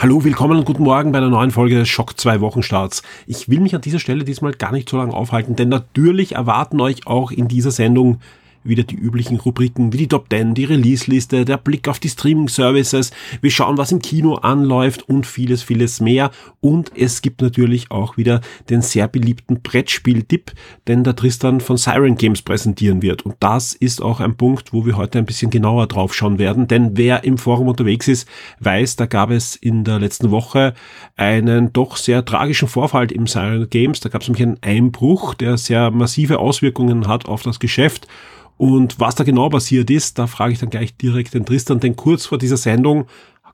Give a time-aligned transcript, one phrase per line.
[0.00, 3.02] Hallo, willkommen und guten Morgen bei einer neuen Folge des Schock 2 Wochenstarts.
[3.26, 6.80] Ich will mich an dieser Stelle diesmal gar nicht so lange aufhalten, denn natürlich erwarten
[6.80, 8.20] euch auch in dieser Sendung
[8.64, 13.10] wieder die üblichen Rubriken wie die Top 10, die Release-Liste, der Blick auf die Streaming-Services,
[13.40, 16.30] wir schauen, was im Kino anläuft und vieles, vieles mehr.
[16.60, 20.52] Und es gibt natürlich auch wieder den sehr beliebten Brettspiel-Tipp,
[20.86, 23.24] den der Tristan von Siren Games präsentieren wird.
[23.24, 26.68] Und das ist auch ein Punkt, wo wir heute ein bisschen genauer drauf schauen werden,
[26.68, 28.28] denn wer im Forum unterwegs ist,
[28.60, 30.74] weiß, da gab es in der letzten Woche
[31.16, 34.00] einen doch sehr tragischen Vorfall im Siren Games.
[34.00, 38.06] Da gab es nämlich einen Einbruch, der sehr massive Auswirkungen hat auf das Geschäft.
[38.58, 41.96] Und was da genau passiert ist, da frage ich dann gleich direkt den Tristan, denn
[41.96, 43.06] kurz vor dieser Sendung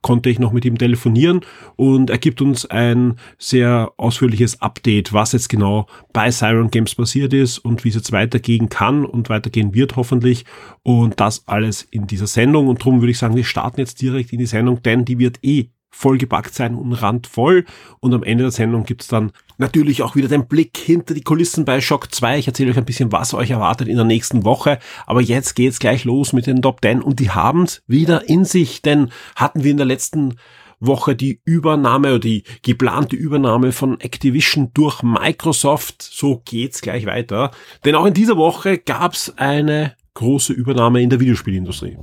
[0.05, 1.41] konnte ich noch mit ihm telefonieren
[1.77, 7.33] und er gibt uns ein sehr ausführliches Update, was jetzt genau bei Siren Games passiert
[7.33, 10.45] ist und wie es jetzt weitergehen kann und weitergehen wird hoffentlich
[10.83, 12.69] und das alles in dieser Sendung.
[12.69, 15.39] Und darum würde ich sagen, wir starten jetzt direkt in die Sendung, denn die wird
[15.43, 17.65] eh vollgepackt sein und randvoll.
[18.01, 21.65] Und am Ende der Sendung gibt's dann natürlich auch wieder den Blick hinter die Kulissen
[21.65, 22.39] bei Shock 2.
[22.39, 24.79] Ich erzähle euch ein bisschen, was euch erwartet in der nächsten Woche.
[25.07, 28.83] Aber jetzt geht's gleich los mit den Top 10 und die haben's wieder in sich.
[28.83, 30.35] Denn hatten wir in der letzten
[30.81, 36.03] Woche die Übernahme oder die geplante Übernahme von Activision durch Microsoft.
[36.03, 37.53] So geht's gleich weiter.
[37.85, 41.97] Denn auch in dieser Woche gab's eine große Übernahme in der Videospielindustrie.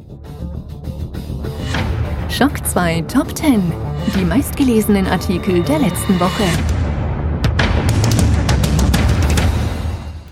[2.31, 3.61] Schock 2 Top 10.
[4.15, 6.45] Die meistgelesenen Artikel der letzten Woche.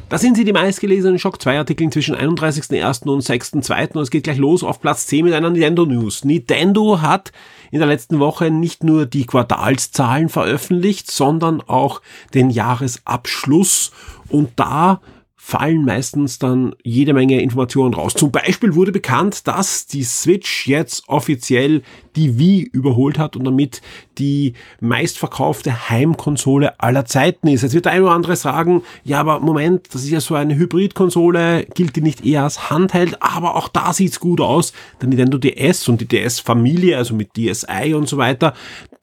[0.07, 3.09] Das sind sie, die meistgelesenen Shock 2 Artikel zwischen 31.01.
[3.09, 3.97] und 6.02.
[3.97, 6.23] Und es geht gleich los auf Platz 10 mit einer Nintendo News.
[6.23, 7.33] Nintendo hat
[7.69, 12.01] in der letzten Woche nicht nur die Quartalszahlen veröffentlicht, sondern auch
[12.33, 13.91] den Jahresabschluss.
[14.29, 15.01] Und da
[15.49, 18.13] fallen meistens dann jede Menge Informationen raus.
[18.13, 21.81] Zum Beispiel wurde bekannt, dass die Switch jetzt offiziell
[22.15, 23.81] die Wii überholt hat und damit
[24.19, 27.63] die meistverkaufte Heimkonsole aller Zeiten ist.
[27.63, 30.55] Jetzt wird der eine oder andere sagen, ja, aber Moment, das ist ja so eine
[30.55, 34.71] Hybridkonsole, gilt die nicht eher als Handheld, aber auch da sieht's gut aus.
[35.01, 38.53] Der Nintendo DS und die DS-Familie, also mit DSi und so weiter,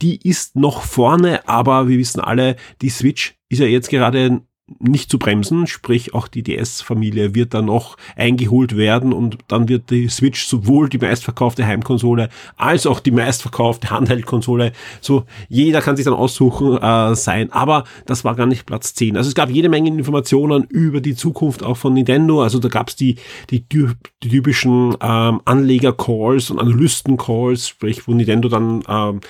[0.01, 4.43] die ist noch vorne, aber wir wissen alle, die Switch ist ja jetzt gerade
[4.81, 9.91] nicht zu bremsen, sprich auch die DS-Familie wird dann noch eingeholt werden und dann wird
[9.91, 16.05] die Switch sowohl die meistverkaufte Heimkonsole als auch die meistverkaufte Handheldkonsole, so jeder kann sich
[16.05, 19.17] dann aussuchen äh, sein, aber das war gar nicht Platz 10.
[19.17, 22.89] Also es gab jede Menge Informationen über die Zukunft auch von Nintendo, also da gab
[22.89, 23.17] es die,
[23.51, 29.21] die, die, typischen ähm, Anleger-Calls und Analysten-Calls, sprich wo Nintendo dann ähm,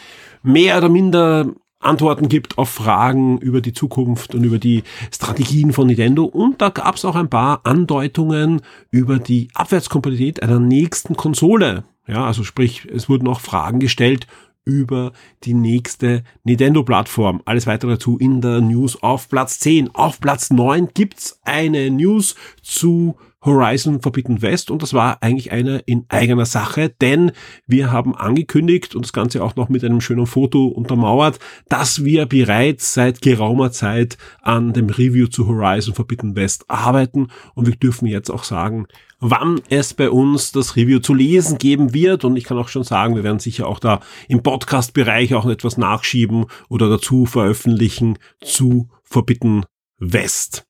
[0.42, 4.82] mehr oder minder Antworten gibt auf Fragen über die Zukunft und über die
[5.12, 6.24] Strategien von Nintendo.
[6.24, 11.84] Und da gab es auch ein paar Andeutungen über die Abwärtskompatibilität einer nächsten Konsole.
[12.06, 14.26] Ja, also sprich, es wurden auch Fragen gestellt
[14.64, 15.12] über
[15.44, 17.40] die nächste Nintendo-Plattform.
[17.44, 19.94] Alles weitere dazu in der News auf Platz 10.
[19.94, 25.78] Auf Platz 9 gibt's eine News zu Horizon Forbidden West und das war eigentlich eine
[25.80, 27.32] in eigener Sache, denn
[27.66, 31.38] wir haben angekündigt und das Ganze auch noch mit einem schönen Foto untermauert,
[31.68, 37.66] dass wir bereits seit geraumer Zeit an dem Review zu Horizon Forbidden West arbeiten und
[37.66, 38.86] wir dürfen jetzt auch sagen,
[39.20, 42.84] wann es bei uns das Review zu lesen geben wird und ich kann auch schon
[42.84, 48.88] sagen, wir werden sicher auch da im Podcast-Bereich auch etwas nachschieben oder dazu veröffentlichen zu
[49.04, 49.64] Forbidden
[49.98, 50.65] West.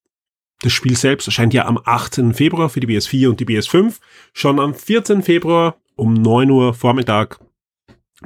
[0.60, 2.34] Das Spiel selbst erscheint ja am 18.
[2.34, 3.98] Februar für die PS4 und die PS5.
[4.32, 5.22] Schon am 14.
[5.22, 7.38] Februar um 9 Uhr Vormittag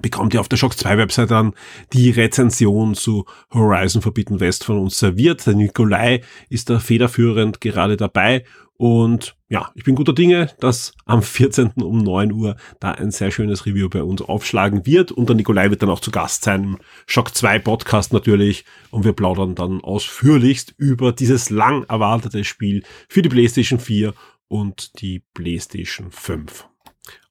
[0.01, 1.55] bekommt ihr auf der Shock 2 Website dann
[1.93, 5.45] die Rezension zu Horizon Forbidden West von uns serviert.
[5.47, 8.45] Der Nikolai ist da federführend gerade dabei
[8.81, 11.73] und ja, ich bin guter Dinge, dass am 14.
[11.83, 15.13] um 9 Uhr da ein sehr schönes Review bei uns aufschlagen wird.
[15.13, 18.65] Und der Nikolai wird dann auch zu Gast sein im Shock 2 Podcast natürlich.
[18.91, 24.15] Und wir plaudern dann ausführlichst über dieses lang erwartete Spiel für die PlayStation 4
[24.49, 26.70] und die PlayStation 5.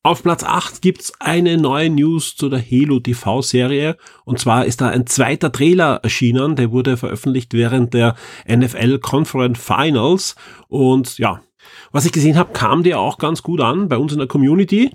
[0.02, 3.98] Auf Platz 8 gibt's eine neue News zu der Halo TV Serie.
[4.24, 6.56] Und zwar ist da ein zweiter Trailer erschienen.
[6.56, 8.16] Der wurde veröffentlicht während der
[8.48, 10.36] NFL Conference Finals.
[10.70, 11.42] Und ja,
[11.92, 14.92] was ich gesehen habe, kam der auch ganz gut an bei uns in der Community.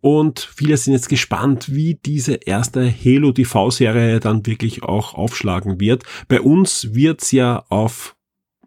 [0.00, 6.04] Und viele sind jetzt gespannt, wie diese erste Halo TV-Serie dann wirklich auch aufschlagen wird.
[6.28, 8.16] Bei uns wird's ja auf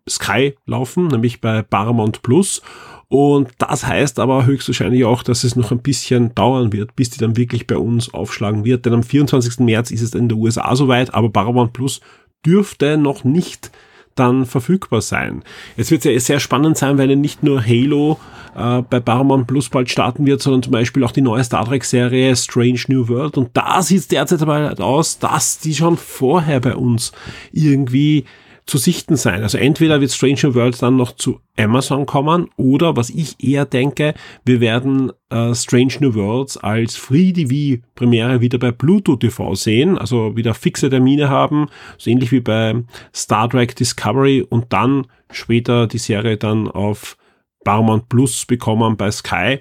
[0.09, 2.61] Sky laufen, nämlich bei Paramount Plus.
[3.09, 7.19] Und das heißt aber höchstwahrscheinlich auch, dass es noch ein bisschen dauern wird, bis die
[7.19, 8.85] dann wirklich bei uns aufschlagen wird.
[8.85, 9.59] Denn am 24.
[9.59, 12.01] März ist es in der USA soweit, aber Paramount Plus
[12.45, 13.71] dürfte noch nicht
[14.15, 15.43] dann verfügbar sein.
[15.77, 18.19] Jetzt wird es ja sehr spannend sein, weil nicht nur Halo
[18.55, 21.85] äh, bei Paramount Plus bald starten wird, sondern zum Beispiel auch die neue Star Trek
[21.85, 23.37] Serie Strange New World.
[23.37, 27.11] Und da sieht es derzeit aber aus, dass die schon vorher bei uns
[27.51, 28.25] irgendwie
[28.67, 29.43] zu sichten sein.
[29.43, 34.13] Also entweder wird Stranger Worlds dann noch zu Amazon kommen oder was ich eher denke,
[34.45, 39.97] wir werden äh, Strange New Worlds als Free TV Premiere wieder bei Pluto TV sehen,
[39.97, 41.67] also wieder fixe Termine haben,
[41.97, 42.75] so ähnlich wie bei
[43.15, 47.17] Star Trek Discovery und dann später die Serie dann auf
[47.63, 49.59] Paramount Plus bekommen bei Sky.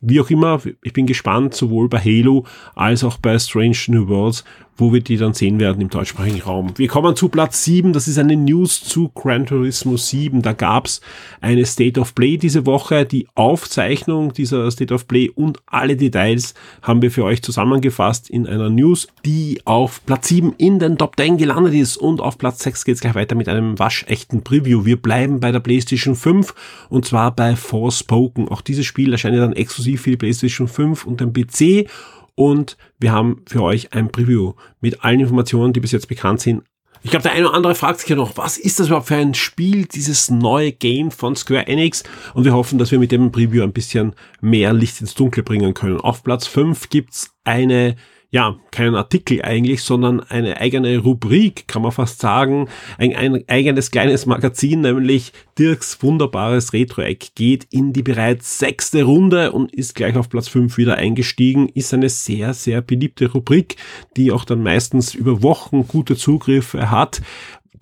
[0.00, 4.44] Wie auch immer, ich bin gespannt, sowohl bei Halo als auch bei Strange New Worlds,
[4.80, 6.72] wo wir die dann sehen werden im deutschsprachigen Raum.
[6.76, 10.42] Wir kommen zu Platz 7, das ist eine News zu Gran Turismo 7.
[10.42, 11.00] Da gab's
[11.40, 13.04] eine State of Play diese Woche.
[13.04, 18.46] Die Aufzeichnung dieser State of Play und alle Details haben wir für euch zusammengefasst in
[18.46, 21.96] einer News, die auf Platz 7 in den Top 10 gelandet ist.
[21.98, 24.84] Und auf Platz 6 geht's gleich weiter mit einem waschechten Preview.
[24.84, 26.54] Wir bleiben bei der PlayStation 5
[26.88, 28.48] und zwar bei Forspoken.
[28.48, 31.88] Auch dieses Spiel erscheint dann exklusiv für die PlayStation 5 und den PC
[32.34, 36.62] und wir haben für euch ein Preview mit allen Informationen, die bis jetzt bekannt sind.
[37.02, 39.16] Ich glaube, der eine oder andere fragt sich ja noch, was ist das überhaupt für
[39.16, 42.02] ein Spiel, dieses neue Game von Square Enix?
[42.34, 45.72] Und wir hoffen, dass wir mit dem Preview ein bisschen mehr Licht ins Dunkle bringen
[45.72, 45.98] können.
[45.98, 47.96] Auf Platz 5 gibt's eine
[48.32, 53.90] ja, keinen Artikel eigentlich, sondern eine eigene Rubrik, kann man fast sagen, ein, ein eigenes
[53.90, 60.16] kleines Magazin, nämlich Dirks wunderbares Retro-Eck geht in die bereits sechste Runde und ist gleich
[60.16, 63.76] auf Platz fünf wieder eingestiegen, ist eine sehr, sehr beliebte Rubrik,
[64.16, 67.22] die auch dann meistens über Wochen gute Zugriffe hat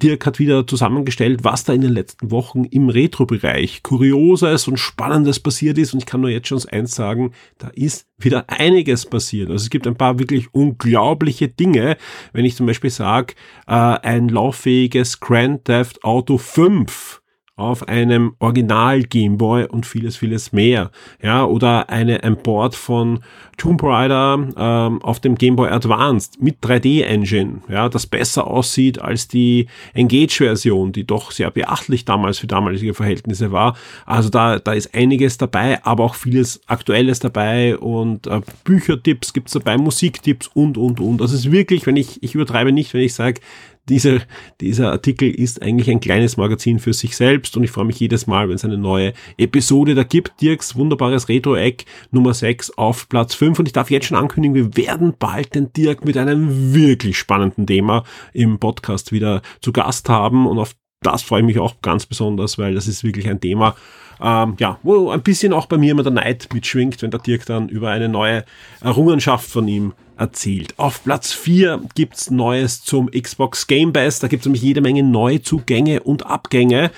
[0.02, 5.40] Dirk hat wieder zusammengestellt, was da in den letzten Wochen im Retro-Bereich Kurioses und Spannendes
[5.40, 5.92] passiert ist.
[5.92, 9.50] Und ich kann nur jetzt schon eins sagen, da ist wieder einiges passiert.
[9.50, 11.96] Also es gibt ein paar wirklich unglaubliche Dinge.
[12.32, 13.34] Wenn ich zum Beispiel sage,
[13.66, 17.17] äh, ein lauffähiges Grand Theft Auto 5
[17.58, 20.90] auf einem Original Gameboy und vieles, vieles mehr.
[21.20, 23.20] Ja, oder eine, ein Board von
[23.56, 29.00] Tomb Raider ähm, auf dem Game Boy Advanced mit 3D Engine, ja, das besser aussieht
[29.00, 33.76] als die Engage-Version, die doch sehr beachtlich damals für damalige Verhältnisse war.
[34.06, 39.52] Also da, da ist einiges dabei, aber auch vieles Aktuelles dabei und äh, Büchertipps gibt's
[39.52, 41.20] dabei, Musiktipps und, und, und.
[41.20, 43.40] Das ist wirklich, wenn ich, ich übertreibe nicht, wenn ich sage,
[43.88, 44.20] dieser,
[44.60, 48.26] dieser Artikel ist eigentlich ein kleines Magazin für sich selbst und ich freue mich jedes
[48.26, 50.40] Mal, wenn es eine neue Episode da gibt.
[50.40, 54.76] Dirks wunderbares Retro-Eck Nummer 6 auf Platz 5 und ich darf jetzt schon ankündigen, wir
[54.76, 60.46] werden bald den Dirk mit einem wirklich spannenden Thema im Podcast wieder zu Gast haben
[60.46, 63.76] und auf das freue ich mich auch ganz besonders, weil das ist wirklich ein Thema,
[64.20, 67.46] ähm, ja, wo ein bisschen auch bei mir immer der Neid mitschwingt, wenn der Dirk
[67.46, 68.44] dann über eine neue
[68.80, 70.74] Errungenschaft von ihm erzählt.
[70.76, 74.18] Auf Platz 4 gibt's Neues zum Xbox Game Pass.
[74.18, 76.90] Da gibt's nämlich jede Menge Neuzugänge und Abgänge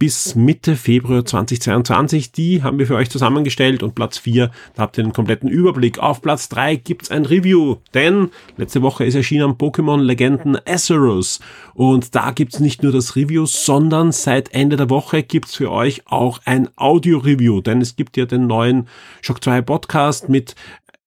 [0.00, 2.32] bis Mitte Februar 2022.
[2.32, 5.98] Die haben wir für euch zusammengestellt und Platz 4, da habt ihr den kompletten Überblick.
[5.98, 11.40] Auf Platz 3 gibt's ein Review, denn letzte Woche ist erschienen Pokémon Legenden Acerus
[11.74, 16.06] und da gibt's nicht nur das Review, sondern seit Ende der Woche gibt's für euch
[16.06, 18.88] auch ein Audio-Review, denn es gibt ja den neuen
[19.20, 20.54] Shock 2 Podcast mit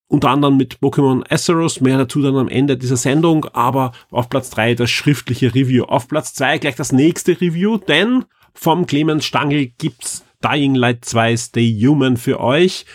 [0.08, 4.52] unter anderem mit Pokémon Azeroth, mehr dazu dann am Ende dieser Sendung, aber auf Platz
[4.52, 5.86] 3 das schriftliche Review.
[5.86, 11.38] Auf Platz 2 gleich das nächste Review, denn vom Clemens Stangl gibt's Dying Light 2
[11.38, 12.86] Stay Human für euch.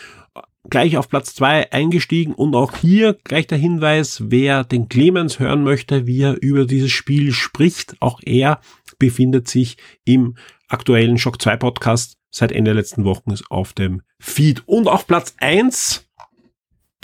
[0.71, 5.65] Gleich auf Platz 2 eingestiegen und auch hier gleich der Hinweis, wer den Clemens hören
[5.65, 8.61] möchte, wie er über dieses Spiel spricht, auch er
[8.99, 10.37] befindet sich im
[10.69, 14.62] aktuellen Shock 2 Podcast seit Ende letzten Wochen auf dem Feed.
[14.67, 16.08] Und auf Platz 1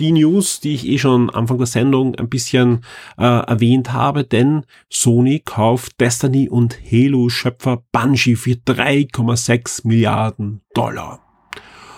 [0.00, 2.84] die News, die ich eh schon Anfang der Sendung ein bisschen
[3.16, 11.20] äh, erwähnt habe, denn Sony kauft Destiny und Halo-Schöpfer Bungie für 3,6 Milliarden Dollar.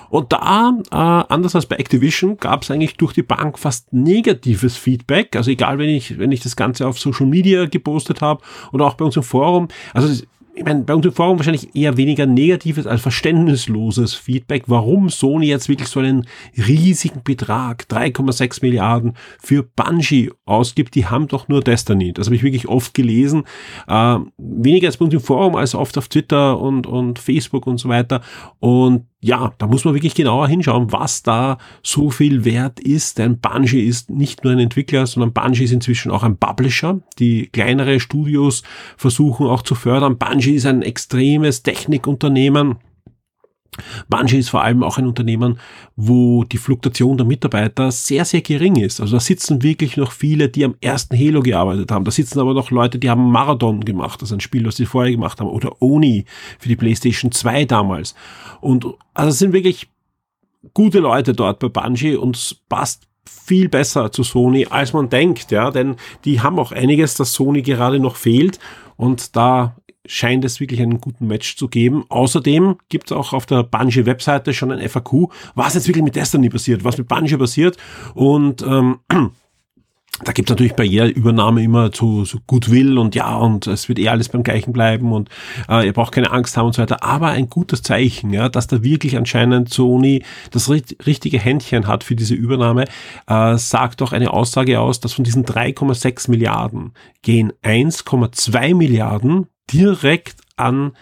[0.09, 4.77] Und da, äh, anders als bei Activision, gab es eigentlich durch die Bank fast negatives
[4.77, 5.35] Feedback.
[5.35, 8.95] Also egal, wenn ich, wenn ich das Ganze auf Social Media gepostet habe oder auch
[8.95, 9.69] bei uns im Forum.
[9.93, 10.25] Also
[10.57, 15.49] ich meine, bei uns im Forum wahrscheinlich eher weniger negatives als verständnisloses Feedback, warum Sony
[15.49, 20.95] jetzt wirklich so einen riesigen Betrag, 3,6 Milliarden, für Bungie ausgibt.
[20.95, 22.15] Die haben doch nur Destiny.
[22.15, 23.45] Das habe ich wirklich oft gelesen.
[23.87, 27.77] Äh, weniger als bei uns im Forum als oft auf Twitter und, und Facebook und
[27.77, 28.23] so weiter.
[28.59, 33.19] Und ja, da muss man wirklich genauer hinschauen, was da so viel wert ist.
[33.19, 37.49] Denn Bungie ist nicht nur ein Entwickler, sondern Bungie ist inzwischen auch ein Publisher, die
[37.49, 38.63] kleinere Studios
[38.97, 40.17] versuchen auch zu fördern.
[40.17, 42.77] Bungie ist ein extremes Technikunternehmen
[44.09, 45.59] Bungie ist vor allem auch ein Unternehmen,
[45.97, 49.01] wo die Fluktuation der Mitarbeiter sehr, sehr gering ist.
[49.01, 52.05] Also da sitzen wirklich noch viele, die am ersten Halo gearbeitet haben.
[52.05, 54.87] Da sitzen aber noch Leute, die haben Marathon gemacht, das ist ein Spiel, das sie
[54.87, 56.25] vorher gemacht haben, oder Oni
[56.59, 58.15] für die PlayStation 2 damals.
[58.61, 59.89] Und also es sind wirklich
[60.75, 65.51] gute Leute dort bei Bungie und es passt viel besser zu Sony, als man denkt,
[65.51, 68.59] ja, denn die haben auch einiges, das Sony gerade noch fehlt
[68.97, 69.77] und da
[70.09, 72.05] scheint es wirklich einen guten Match zu geben.
[72.09, 76.49] Außerdem gibt es auch auf der Bungie-Webseite schon ein FAQ, was jetzt wirklich mit Destiny
[76.49, 77.77] passiert, was mit Bungie passiert.
[78.15, 78.99] Und ähm,
[80.25, 83.89] da gibt es natürlich bei jeder Übernahme immer so, so Goodwill und ja, und es
[83.89, 85.29] wird eh alles beim gleichen bleiben und
[85.69, 87.03] äh, ihr braucht keine Angst haben und so weiter.
[87.03, 90.23] Aber ein gutes Zeichen, ja, dass da wirklich anscheinend Sony
[90.53, 92.87] das richtige Händchen hat für diese Übernahme,
[93.27, 100.37] äh, sagt doch eine Aussage aus, dass von diesen 3,6 Milliarden gehen 1,2 Milliarden direkt
[100.57, 100.93] an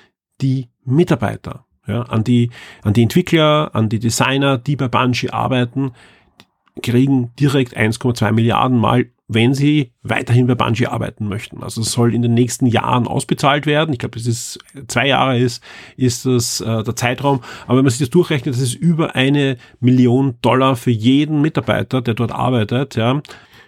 [0.41, 2.51] die Mitarbeiter, ja, an die,
[2.83, 5.93] an die Entwickler, an die Designer, die bei Bungie arbeiten,
[6.83, 11.63] kriegen direkt 1,2 Milliarden mal, wenn sie weiterhin bei Bungie arbeiten möchten.
[11.63, 13.93] Also es soll in den nächsten Jahren ausbezahlt werden.
[13.93, 15.63] Ich glaube, es ist zwei Jahre ist,
[15.97, 17.41] ist das äh, der Zeitraum.
[17.67, 22.03] Aber wenn man sich das durchrechnet, das ist über eine Million Dollar für jeden Mitarbeiter,
[22.03, 23.23] der dort arbeitet, ja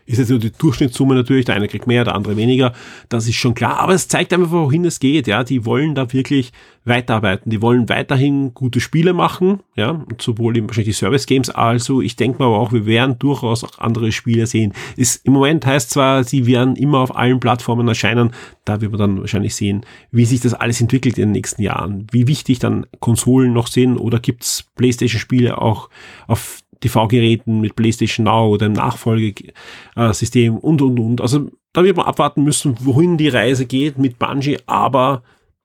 [0.06, 2.72] ist jetzt nur die Durchschnittssumme natürlich, der eine kriegt mehr, der andere weniger,
[3.08, 6.12] das ist schon klar, aber es zeigt einfach, wohin es geht, ja, die wollen da
[6.12, 6.52] wirklich
[6.84, 12.00] weiterarbeiten, die wollen weiterhin gute Spiele machen, ja, sowohl eben wahrscheinlich die Service Games, also
[12.00, 14.72] ich denke mal aber auch, wir werden durchaus auch andere Spiele sehen.
[14.96, 18.30] Ist, Im Moment heißt zwar, sie werden immer auf allen Plattformen erscheinen,
[18.64, 22.06] da wird man dann wahrscheinlich sehen, wie sich das alles entwickelt in den nächsten Jahren,
[22.12, 25.90] wie wichtig dann Konsolen noch sind oder gibt's Playstation-Spiele auch
[26.28, 31.20] auf TV-Geräten mit PlayStation Now oder im Nachfolgesystem und, und, und.
[31.20, 35.22] Also da wird man abwarten müssen, wohin die Reise geht mit Bungie, aber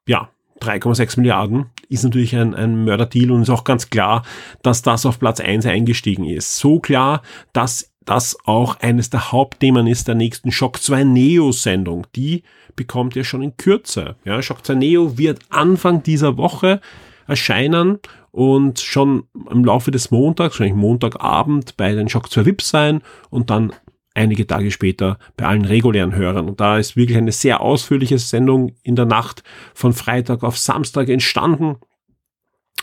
[0.07, 0.29] ja,
[0.61, 4.23] 3,6 Milliarden ist natürlich ein, ein Mörderdeal und ist auch ganz klar,
[4.61, 6.57] dass das auf Platz 1 eingestiegen ist.
[6.57, 7.21] So klar,
[7.53, 12.07] dass das auch eines der Hauptthemen ist der nächsten Shock 2 Neo Sendung.
[12.15, 12.43] Die
[12.75, 14.15] bekommt ihr schon in Kürze.
[14.23, 16.81] Ja, Shock 2 Neo wird Anfang dieser Woche
[17.27, 17.99] erscheinen
[18.31, 23.49] und schon im Laufe des Montags, wahrscheinlich Montagabend bei den Shock 2 Vips sein und
[23.49, 23.73] dann
[24.13, 26.49] einige Tage später bei allen regulären Hörern.
[26.49, 31.09] Und da ist wirklich eine sehr ausführliche Sendung in der Nacht von Freitag auf Samstag
[31.09, 31.77] entstanden.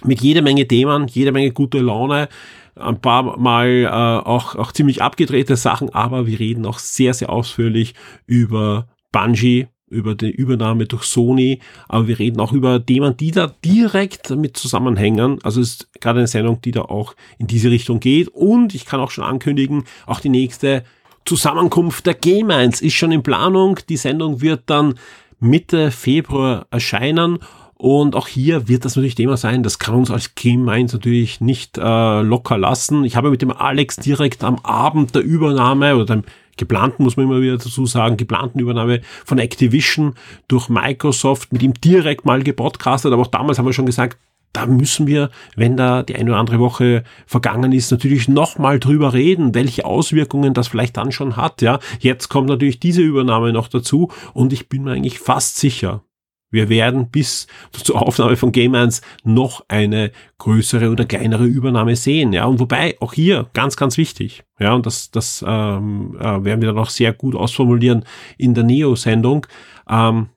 [0.04, 2.28] Mit jede Menge Themen, jede Menge gute Laune,
[2.76, 7.30] ein paar Mal äh, auch, auch ziemlich abgedrehte Sachen, aber wir reden auch sehr, sehr
[7.30, 7.94] ausführlich
[8.26, 13.52] über Bungie, über die Übernahme durch Sony, aber wir reden auch über Themen, die da
[13.64, 15.38] direkt damit zusammenhängen.
[15.42, 18.28] Also es ist gerade eine Sendung, die da auch in diese Richtung geht.
[18.28, 20.84] Und ich kann auch schon ankündigen, auch die nächste
[21.24, 23.78] Zusammenkunft der G-Minds ist schon in Planung.
[23.88, 24.94] Die Sendung wird dann
[25.40, 27.38] Mitte Februar erscheinen.
[27.74, 29.62] Und auch hier wird das natürlich Thema sein.
[29.62, 33.04] Das kann uns als G-Minds natürlich nicht äh, locker lassen.
[33.04, 36.24] Ich habe mit dem Alex direkt am Abend der Übernahme oder dem
[36.58, 40.14] geplanten, muss man immer wieder dazu sagen, geplanten Übernahme von Activision
[40.48, 43.12] durch Microsoft mit ihm direkt mal gepodcastet.
[43.12, 44.18] Aber auch damals haben wir schon gesagt,
[44.52, 49.12] da müssen wir, wenn da die eine oder andere Woche vergangen ist, natürlich nochmal drüber
[49.12, 51.62] reden, welche Auswirkungen das vielleicht dann schon hat.
[51.62, 56.02] Ja, jetzt kommt natürlich diese Übernahme noch dazu und ich bin mir eigentlich fast sicher,
[56.50, 62.32] wir werden bis zur Aufnahme von Game 1 noch eine größere oder kleinere Übernahme sehen.
[62.32, 64.44] Ja, und wobei auch hier ganz, ganz wichtig.
[64.58, 68.04] Ja, und das, das ähm, äh, werden wir dann auch sehr gut ausformulieren
[68.38, 69.46] in der Neo-Sendung.
[69.88, 70.28] Ähm,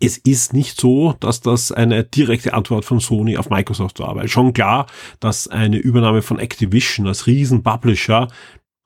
[0.00, 4.28] es ist nicht so, dass das eine direkte Antwort von Sony auf Microsoft war, weil
[4.28, 4.86] schon klar,
[5.20, 8.28] dass eine Übernahme von Activision als Riesen-Publisher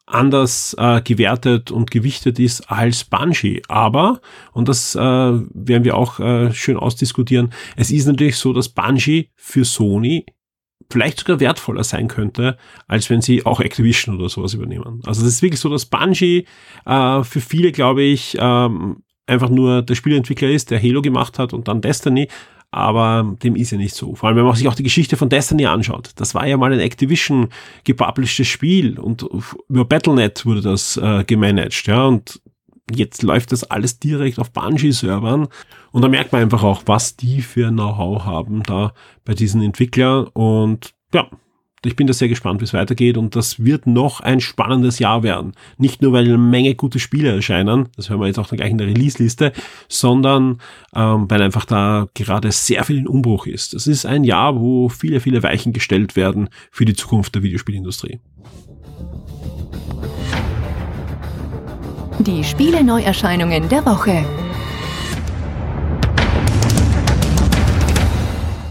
[0.06, 3.62] anders äh, gewertet und gewichtet ist als Bungie.
[3.68, 4.20] Aber,
[4.52, 9.30] und das äh, werden wir auch äh, schön ausdiskutieren, es ist natürlich so, dass Bungie
[9.34, 10.26] für Sony
[10.90, 15.00] vielleicht sogar wertvoller sein könnte, als wenn sie auch Activision oder sowas übernehmen.
[15.06, 16.46] Also das ist wirklich so, dass Bungie
[16.84, 21.54] äh, für viele, glaube ich, ähm, einfach nur der Spieleentwickler ist, der Halo gemacht hat
[21.54, 22.28] und dann Destiny,
[22.74, 24.14] aber dem ist ja nicht so.
[24.14, 26.10] Vor allem, wenn man sich auch die Geschichte von Destiny anschaut.
[26.16, 27.48] Das war ja mal ein Activision
[27.84, 29.24] gepublishtes Spiel und
[29.68, 32.40] über Battlenet wurde das äh, gemanagt, ja, und
[32.94, 35.48] jetzt läuft das alles direkt auf Bungie-Servern
[35.92, 38.92] und da merkt man einfach auch, was die für Know-how haben da
[39.24, 41.28] bei diesen Entwicklern und ja,
[41.86, 45.22] ich bin da sehr gespannt, wie es weitergeht und das wird noch ein spannendes Jahr
[45.22, 45.52] werden.
[45.78, 48.78] Nicht nur, weil eine Menge gute Spiele erscheinen, das hören wir jetzt auch gleich in
[48.78, 49.52] der Release-Liste,
[49.88, 50.60] sondern
[50.94, 53.74] ähm, weil einfach da gerade sehr viel in Umbruch ist.
[53.74, 58.20] Es ist ein Jahr, wo viele, viele Weichen gestellt werden für die Zukunft der Videospielindustrie.
[62.20, 64.24] Die Spiele-Neuerscheinungen der Woche.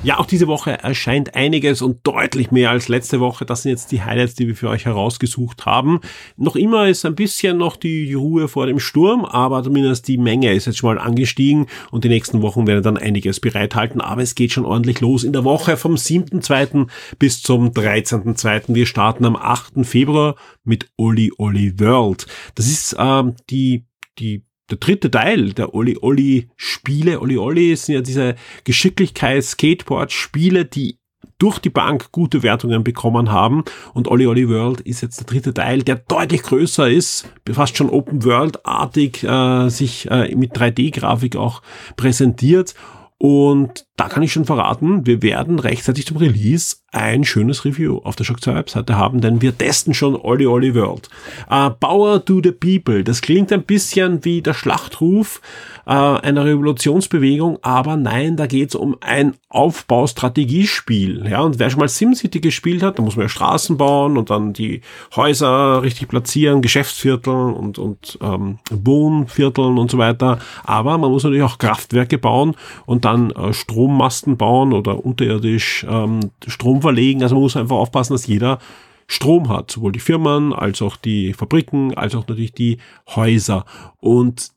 [0.03, 3.45] Ja, auch diese Woche erscheint einiges und deutlich mehr als letzte Woche.
[3.45, 6.01] Das sind jetzt die Highlights, die wir für euch herausgesucht haben.
[6.36, 10.51] Noch immer ist ein bisschen noch die Ruhe vor dem Sturm, aber zumindest die Menge
[10.51, 14.01] ist jetzt schon mal angestiegen und die nächsten Wochen werden dann einiges bereithalten.
[14.01, 16.89] Aber es geht schon ordentlich los in der Woche vom 7.2.
[17.17, 18.75] bis zum 13.2.
[18.75, 19.86] Wir starten am 8.
[19.86, 22.27] Februar mit Oli Oli World.
[22.55, 23.86] Das ist ähm, die
[24.19, 27.20] die der dritte Teil der Oli Oli Spiele.
[27.20, 31.00] Oli Oli sind ja diese Geschicklichkeits-Skateboard-Spiele, die
[31.38, 33.63] durch die Bank gute Wertungen bekommen haben.
[33.93, 37.89] Und Oli Oli World ist jetzt der dritte Teil, der deutlich größer ist, fast schon
[37.89, 41.62] Open World-artig äh, sich äh, mit 3D-Grafik auch
[41.98, 42.75] präsentiert.
[43.17, 48.15] Und da kann ich schon verraten, wir werden rechtzeitig zum Release ein schönes Review auf
[48.15, 51.09] der Shock 2 Webseite haben, denn wir testen schon Olli Olli World.
[51.51, 55.41] Uh, Power to the People, das klingt ein bisschen wie der Schlachtruf
[55.88, 61.27] uh, einer Revolutionsbewegung, aber nein, da geht es um ein Aufbaustrategiespiel.
[61.27, 64.29] Ja, und wer schon mal SimCity gespielt hat, da muss man ja Straßen bauen und
[64.29, 64.81] dann die
[65.15, 70.38] Häuser richtig platzieren, Geschäftsvierteln und, und ähm, Wohnvierteln und so weiter.
[70.63, 76.31] Aber man muss natürlich auch Kraftwerke bauen und dann äh, Strommasten bauen oder unterirdisch ähm,
[76.47, 77.23] Strom verlegen.
[77.23, 78.59] Also man muss einfach aufpassen, dass jeder
[79.07, 82.77] Strom hat, sowohl die Firmen als auch die Fabriken, als auch natürlich die
[83.15, 83.65] Häuser.
[83.99, 84.51] Und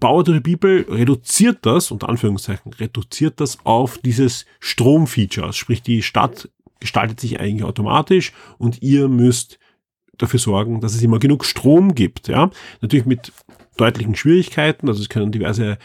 [0.00, 5.52] Power to the People reduziert das, unter Anführungszeichen, reduziert das auf dieses Stromfeature.
[5.52, 6.48] Sprich, die Stadt
[6.80, 9.58] gestaltet sich eigentlich automatisch und ihr müsst
[10.18, 12.28] dafür sorgen, dass es immer genug Strom gibt.
[12.28, 13.32] Ja, natürlich mit
[13.76, 14.88] deutlichen Schwierigkeiten.
[14.88, 15.78] Also es können diverse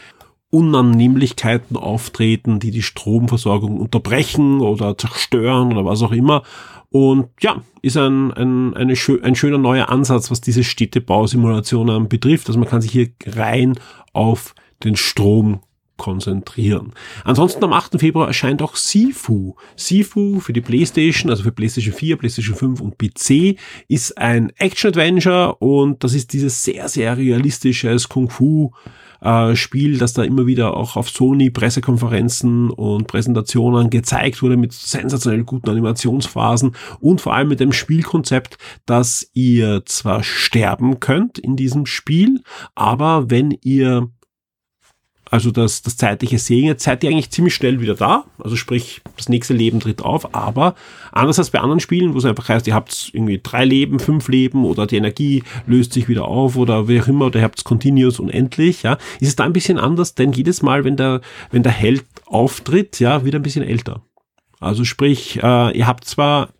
[0.50, 6.42] Unannehmlichkeiten auftreten, die die Stromversorgung unterbrechen oder zerstören oder was auch immer.
[6.90, 12.48] Und ja, ist ein, ein, eine, ein schöner neuer Ansatz, was diese Städtebausimulationen betrifft.
[12.48, 13.78] Also man kann sich hier rein
[14.14, 15.60] auf den Strom
[15.98, 16.92] konzentrieren.
[17.24, 18.00] Ansonsten am 8.
[18.00, 19.54] Februar erscheint auch Sifu.
[19.76, 23.58] Sifu für die PlayStation, also für PlayStation 4, PlayStation 5 und PC,
[23.88, 28.70] ist ein Action-Adventure und das ist dieses sehr, sehr realistisches Kung-Fu
[29.20, 34.72] äh, Spiel, das da immer wieder auch auf Sony Pressekonferenzen und Präsentationen gezeigt wurde mit
[34.72, 41.56] sensationell guten Animationsphasen und vor allem mit dem Spielkonzept, dass ihr zwar sterben könnt in
[41.56, 42.42] diesem Spiel,
[42.74, 44.08] aber wenn ihr
[45.30, 48.24] also das, das zeitliche Sehen, jetzt seid ihr eigentlich ziemlich schnell wieder da.
[48.38, 50.34] Also sprich, das nächste Leben tritt auf.
[50.34, 50.74] Aber
[51.12, 54.28] anders als bei anderen Spielen, wo es einfach heißt, ihr habt irgendwie drei Leben, fünf
[54.28, 57.64] Leben oder die Energie löst sich wieder auf oder wie auch immer, oder ihr habt
[57.64, 61.62] continuous unendlich, ja, ist es da ein bisschen anders, denn jedes Mal, wenn der, wenn
[61.62, 64.02] der Held auftritt, ja, wird er ein bisschen älter.
[64.60, 66.50] Also sprich, äh, ihr habt zwar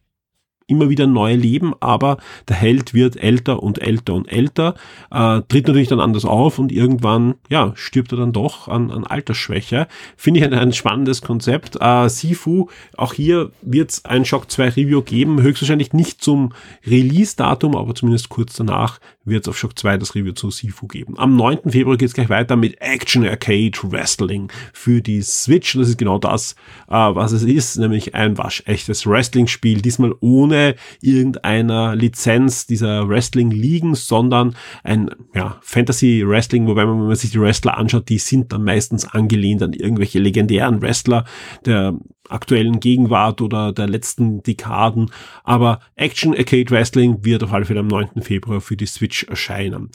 [0.69, 4.75] immer wieder neue Leben, aber der Held wird älter und älter und älter,
[5.11, 9.05] äh, tritt natürlich dann anders auf und irgendwann, ja, stirbt er dann doch an, an
[9.05, 9.89] Altersschwäche.
[10.17, 11.79] Finde ich ein, ein spannendes Konzept.
[11.81, 16.53] Äh, Sifu, auch hier wird es ein Shock 2 Review geben, höchstwahrscheinlich nicht zum
[16.87, 21.19] Release-Datum, aber zumindest kurz danach wird es auf Shock 2 das Review zu Sifu geben.
[21.19, 21.71] Am 9.
[21.71, 25.75] Februar geht es gleich weiter mit Action Arcade Wrestling für die Switch.
[25.75, 26.55] Das ist genau das,
[26.89, 34.57] äh, was es ist, nämlich ein waschechtes Wrestling-Spiel, diesmal ohne irgendeiner Lizenz dieser Wrestling-Ligen, sondern
[34.83, 39.05] ein ja, Fantasy-Wrestling, wobei man, wenn man sich die Wrestler anschaut, die sind dann meistens
[39.07, 41.25] angelehnt an irgendwelche legendären Wrestler
[41.65, 41.95] der
[42.29, 45.11] aktuellen Gegenwart oder der letzten Dekaden.
[45.45, 48.23] Aber Action Arcade Wrestling wird auf alle Fälle am 9.
[48.23, 49.91] Februar für die Switch erscheinen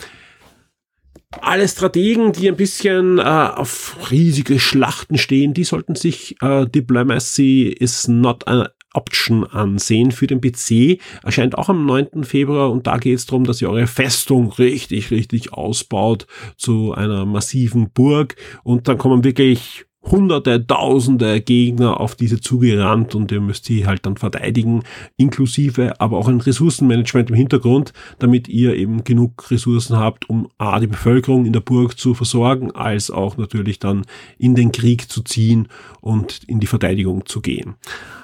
[1.41, 7.63] alle Strategen, die ein bisschen äh, auf riesige Schlachten stehen, die sollten sich äh, Diplomacy
[7.67, 11.02] is not a Option ansehen für den PC.
[11.24, 12.24] Erscheint auch am 9.
[12.24, 17.26] Februar und da geht es darum, dass ihr eure Festung richtig, richtig ausbaut zu einer
[17.26, 23.66] massiven Burg und dann kommen wirklich hunderte, tausende Gegner auf diese zugerannt und ihr müsst
[23.66, 24.84] sie halt dann verteidigen,
[25.18, 30.80] inklusive aber auch ein Ressourcenmanagement im Hintergrund, damit ihr eben genug Ressourcen habt, um A,
[30.80, 34.06] die Bevölkerung in der Burg zu versorgen, als auch natürlich dann
[34.38, 35.68] in den Krieg zu ziehen
[36.02, 37.76] und in die Verteidigung zu gehen.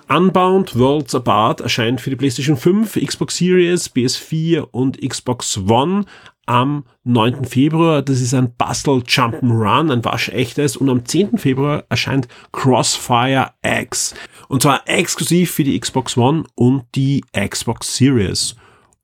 [0.10, 6.06] Unbound Worlds Apart erscheint für die PlayStation 5, Xbox Series, PS4 und Xbox One
[6.49, 7.45] am 9.
[7.45, 8.01] Februar.
[8.01, 10.75] Das ist ein Bustle Jump'n'Run, ein waschechtes.
[10.75, 11.38] Und am 10.
[11.38, 14.15] Februar erscheint Crossfire X.
[14.47, 18.55] Und zwar exklusiv für die Xbox One und die Xbox Series.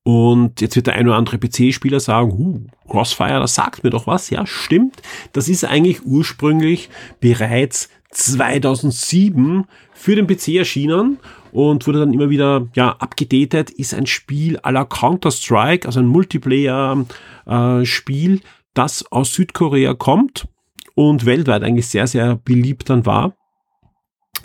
[0.01, 4.07] Und jetzt wird der ein oder andere PC-Spieler sagen, huh, Crossfire, das sagt mir doch
[4.07, 4.31] was.
[4.31, 5.03] Ja, stimmt.
[5.33, 9.65] Das ist eigentlich ursprünglich bereits 2007
[10.05, 11.17] für den PC erschienen
[11.51, 16.05] und wurde dann immer wieder ja, abgedatet, ist ein Spiel à la Counter-Strike, also ein
[16.05, 18.39] Multiplayer-Spiel, äh,
[18.75, 20.47] das aus Südkorea kommt
[20.93, 23.35] und weltweit eigentlich sehr, sehr beliebt dann war.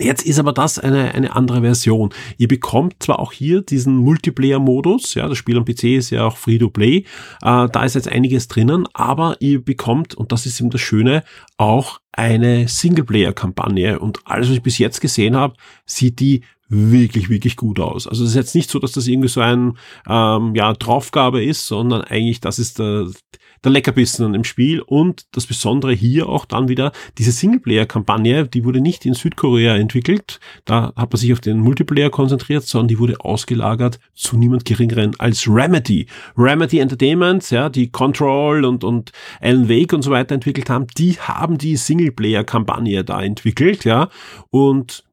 [0.01, 2.11] Jetzt ist aber das eine, eine andere Version.
[2.39, 6.37] Ihr bekommt zwar auch hier diesen Multiplayer-Modus, ja, das Spiel am PC ist ja auch
[6.39, 7.05] Free-to-Play, äh,
[7.43, 11.23] da ist jetzt einiges drinnen, aber ihr bekommt, und das ist eben das Schöne,
[11.59, 13.99] auch eine Singleplayer-Kampagne.
[13.99, 18.07] Und alles, was ich bis jetzt gesehen habe, sieht die wirklich, wirklich gut aus.
[18.07, 19.77] Also es ist jetzt nicht so, dass das irgendwie so ein
[20.09, 23.09] ähm, ja, Draufgabe ist, sondern eigentlich das ist der,
[23.65, 28.81] der Leckerbissen im Spiel und das Besondere hier auch dann wieder diese Singleplayer-Kampagne, die wurde
[28.81, 33.21] nicht in Südkorea entwickelt, da hat man sich auf den Multiplayer konzentriert, sondern die wurde
[33.21, 36.07] ausgelagert zu niemand geringeren als Remedy.
[36.39, 41.19] Remedy Entertainment, ja, die Control und, und Alan Wake und so weiter entwickelt haben, die
[41.19, 44.09] haben die Singleplayer-Kampagne da entwickelt, ja,
[44.51, 45.05] und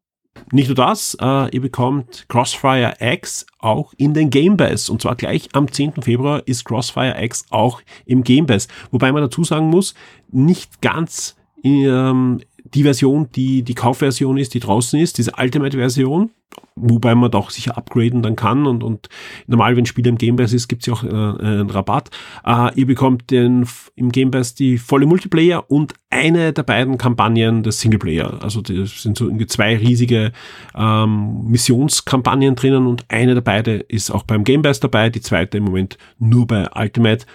[0.52, 4.90] nicht nur das, äh, ihr bekommt Crossfire X auch in den Game Pass.
[4.90, 6.02] Und zwar gleich am 10.
[6.02, 8.68] Februar ist Crossfire X auch im Game Pass.
[8.92, 9.94] Wobei man dazu sagen muss,
[10.30, 12.42] nicht ganz ähm,
[12.74, 16.32] die Version, die die Kaufversion ist, die draußen ist, diese Ultimate-Version,
[16.76, 19.10] wobei man doch sicher upgraden dann kann und, und
[19.48, 22.10] normal, wenn Spiel im Game Pass ist, gibt es ja auch äh, einen Rabatt.
[22.46, 27.64] Äh, ihr bekommt den, im Game Pass die volle Multiplayer und eine der beiden Kampagnen
[27.64, 28.42] des Singleplayer.
[28.42, 30.32] Also das sind so zwei riesige
[30.76, 35.58] ähm, Missionskampagnen drinnen und eine der beiden ist auch beim Game Pass dabei, die zweite
[35.58, 37.26] im Moment nur bei Ultimate.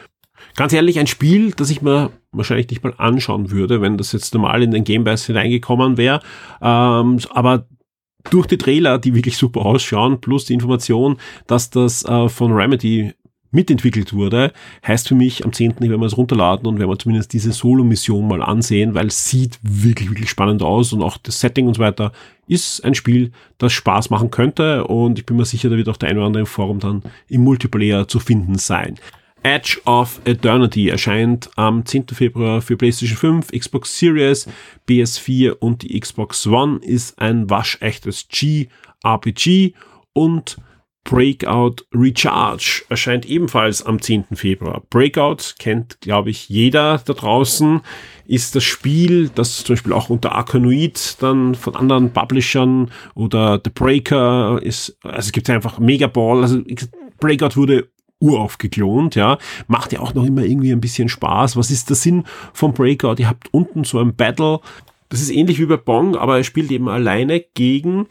[0.57, 4.35] Ganz ehrlich, ein Spiel, das ich mir wahrscheinlich nicht mal anschauen würde, wenn das jetzt
[4.35, 6.21] normal in den Game Pass hineingekommen wäre.
[6.61, 7.67] Ähm, aber
[8.31, 13.13] durch die Trailer, die wirklich super ausschauen, plus die Information, dass das äh, von Remedy
[13.53, 14.53] mitentwickelt wurde,
[14.87, 15.81] heißt für mich, am 10.
[15.81, 19.59] werden wir es runterladen und werden wir zumindest diese Solo-Mission mal ansehen, weil es sieht
[19.63, 22.13] wirklich, wirklich spannend aus und auch das Setting und so weiter
[22.47, 25.99] ist ein Spiel, das Spaß machen könnte und ich bin mir sicher, da wird auch
[25.99, 28.99] der eine oder andere im Forum dann im Multiplayer zu finden sein.
[29.43, 32.07] Edge of Eternity erscheint am 10.
[32.13, 34.49] Februar für PlayStation 5, Xbox Series,
[34.89, 39.75] PS4 und die Xbox One, ist ein waschechtes G-RPG
[40.13, 40.57] und
[41.05, 44.25] Breakout Recharge erscheint ebenfalls am 10.
[44.35, 44.83] Februar.
[44.89, 47.81] Breakout kennt, glaube ich, jeder da draußen,
[48.27, 53.71] ist das Spiel, das zum Beispiel auch unter Arkanoid dann von anderen Publishern oder The
[53.71, 56.63] Breaker ist, also es gibt einfach Megaball, also
[57.19, 57.89] Breakout wurde
[58.23, 59.39] urauf geklont, ja.
[59.67, 61.57] Macht ja auch noch immer irgendwie ein bisschen Spaß.
[61.57, 63.17] Was ist der Sinn vom Breakout?
[63.19, 64.61] Ihr habt unten so ein Battle.
[65.09, 68.07] Das ist ähnlich wie bei Bong, aber er spielt eben alleine gegen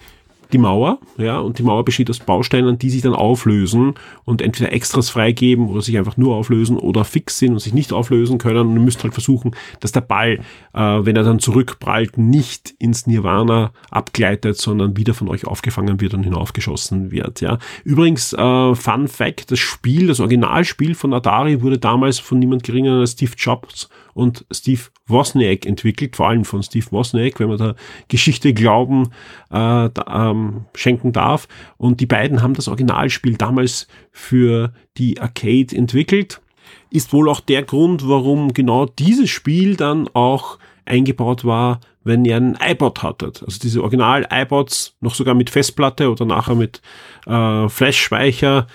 [0.53, 4.71] die Mauer, ja, und die Mauer besteht aus Bausteinen, die sich dann auflösen und entweder
[4.71, 8.67] Extras freigeben oder sich einfach nur auflösen oder fix sind und sich nicht auflösen können.
[8.67, 10.39] Und ihr müsst halt versuchen, dass der Ball,
[10.73, 16.13] äh, wenn er dann zurückprallt, nicht ins Nirvana abgleitet, sondern wieder von euch aufgefangen wird
[16.13, 17.57] und hinaufgeschossen wird, ja.
[17.83, 22.99] Übrigens, äh, Fun Fact, das Spiel, das Originalspiel von Atari wurde damals von niemand geringer
[22.99, 27.75] als Steve Jobs und Steve Wozniak entwickelt, vor allem von Steve Wozniak, wenn man da
[28.07, 29.07] Geschichte Glauben
[29.49, 31.47] äh, da, ähm, schenken darf.
[31.77, 36.41] Und die beiden haben das Originalspiel damals für die Arcade entwickelt.
[36.89, 42.35] Ist wohl auch der Grund, warum genau dieses Spiel dann auch eingebaut war, wenn ihr
[42.35, 43.43] einen iPod hattet.
[43.43, 46.81] Also diese Original-iPods, noch sogar mit Festplatte oder nachher mit
[47.27, 48.67] äh, Flash-Speicher,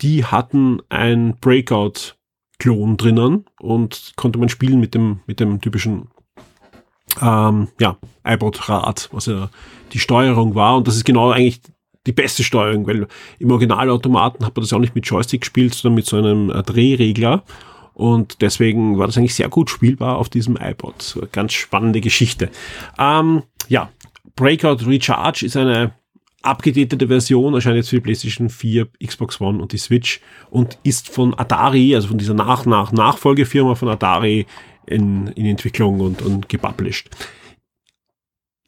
[0.00, 2.15] die hatten ein Breakout
[2.58, 6.08] Klon drinnen und konnte man spielen mit dem, mit dem typischen
[7.20, 9.50] ähm, ja, iPod-Rad, was ja
[9.92, 10.76] die Steuerung war.
[10.76, 11.60] Und das ist genau eigentlich
[12.06, 13.06] die beste Steuerung, weil
[13.38, 16.62] im Originalautomaten hat man das auch nicht mit Joystick gespielt, sondern mit so einem äh,
[16.62, 17.42] Drehregler.
[17.94, 21.00] Und deswegen war das eigentlich sehr gut spielbar auf diesem iPod.
[21.00, 22.50] So ganz spannende Geschichte.
[22.98, 23.90] Ähm, ja,
[24.36, 25.94] Breakout Recharge ist eine
[26.42, 30.20] abgedatete Version erscheint jetzt für die PlayStation 4, Xbox One und die Switch
[30.50, 34.46] und ist von Atari, also von dieser Nach-Nach-Nachfolgefirma von Atari
[34.86, 37.10] in, in Entwicklung und, und gepublished.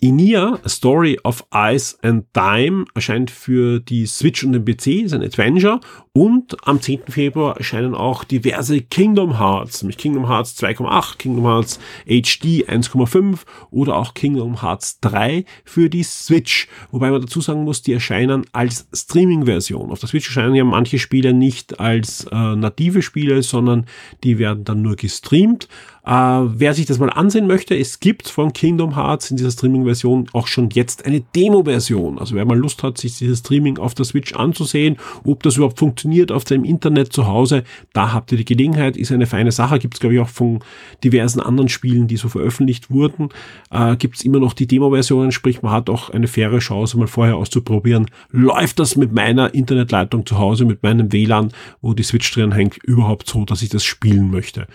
[0.01, 5.13] Inia, A Story of Ice and Dime, erscheint für die Switch und den PC, ist
[5.13, 5.81] ein Adventure.
[6.13, 7.03] Und am 10.
[7.09, 13.97] Februar erscheinen auch diverse Kingdom Hearts, nämlich Kingdom Hearts 2,8, Kingdom Hearts HD 1,5 oder
[13.97, 16.69] auch Kingdom Hearts 3 für die Switch.
[16.93, 19.91] Wobei man dazu sagen muss, die erscheinen als Streaming-Version.
[19.91, 23.87] Auf der Switch erscheinen ja manche Spiele nicht als äh, native Spiele, sondern
[24.23, 25.69] die werden dann nur gestreamt.
[26.09, 30.31] Äh, wer sich das mal ansehen möchte, es gibt von Kingdom Hearts in dieser Streaming-Version
[30.33, 32.19] auch schon jetzt eine Demo-Version.
[32.19, 35.79] Also wer mal Lust hat, sich dieses Streaming auf der Switch anzusehen, ob das überhaupt
[35.79, 39.79] funktioniert auf dem Internet zu Hause, da habt ihr die Gelegenheit, ist eine feine Sache.
[39.79, 40.61] Gibt es, glaube ich, auch von
[41.05, 43.29] diversen anderen Spielen, die so veröffentlicht wurden,
[43.71, 47.07] äh, gibt es immer noch die Demo-Versionen, sprich man hat auch eine faire Chance, mal
[47.07, 52.33] vorher auszuprobieren, läuft das mit meiner Internetleitung zu Hause, mit meinem WLAN, wo die Switch
[52.33, 54.67] drin hängt, überhaupt so, dass ich das spielen möchte.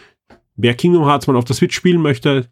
[0.56, 2.50] Wer Kingdom Hearts mal auf der Switch spielen möchte,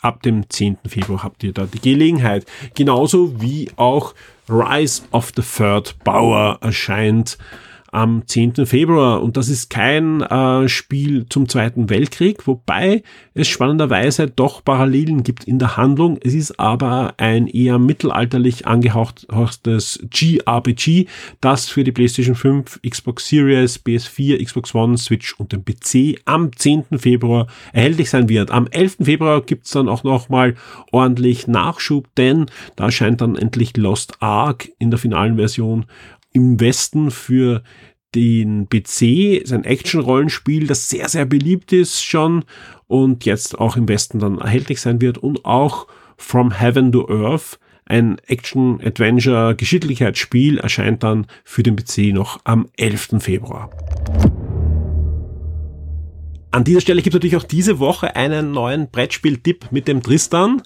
[0.00, 0.78] ab dem 10.
[0.86, 2.46] Februar habt ihr da die Gelegenheit.
[2.74, 4.14] Genauso wie auch
[4.48, 7.38] Rise of the Third Bower erscheint
[7.92, 8.66] am 10.
[8.66, 9.22] Februar.
[9.22, 13.02] Und das ist kein äh, Spiel zum Zweiten Weltkrieg, wobei
[13.34, 16.18] es spannenderweise doch Parallelen gibt in der Handlung.
[16.22, 21.06] Es ist aber ein eher mittelalterlich angehauchtes GRPG,
[21.40, 26.54] das für die PlayStation 5, Xbox Series, PS4, Xbox One, Switch und den PC am
[26.54, 26.98] 10.
[26.98, 28.50] Februar erhältlich sein wird.
[28.50, 28.98] Am 11.
[29.02, 30.54] Februar gibt's dann auch nochmal
[30.92, 35.86] ordentlich Nachschub, denn da scheint dann endlich Lost Ark in der finalen Version
[36.32, 37.62] im Westen für
[38.14, 42.44] den PC, ist ein Action-Rollenspiel, das sehr, sehr beliebt ist schon
[42.86, 47.58] und jetzt auch im Westen dann erhältlich sein wird und auch From Heaven to Earth,
[47.86, 53.20] ein Action-Adventure-Geschicklichkeitsspiel, erscheint dann für den PC noch am 11.
[53.20, 53.70] Februar.
[56.52, 60.62] An dieser Stelle gibt es natürlich auch diese Woche einen neuen Brettspiel-Tipp mit dem Tristan.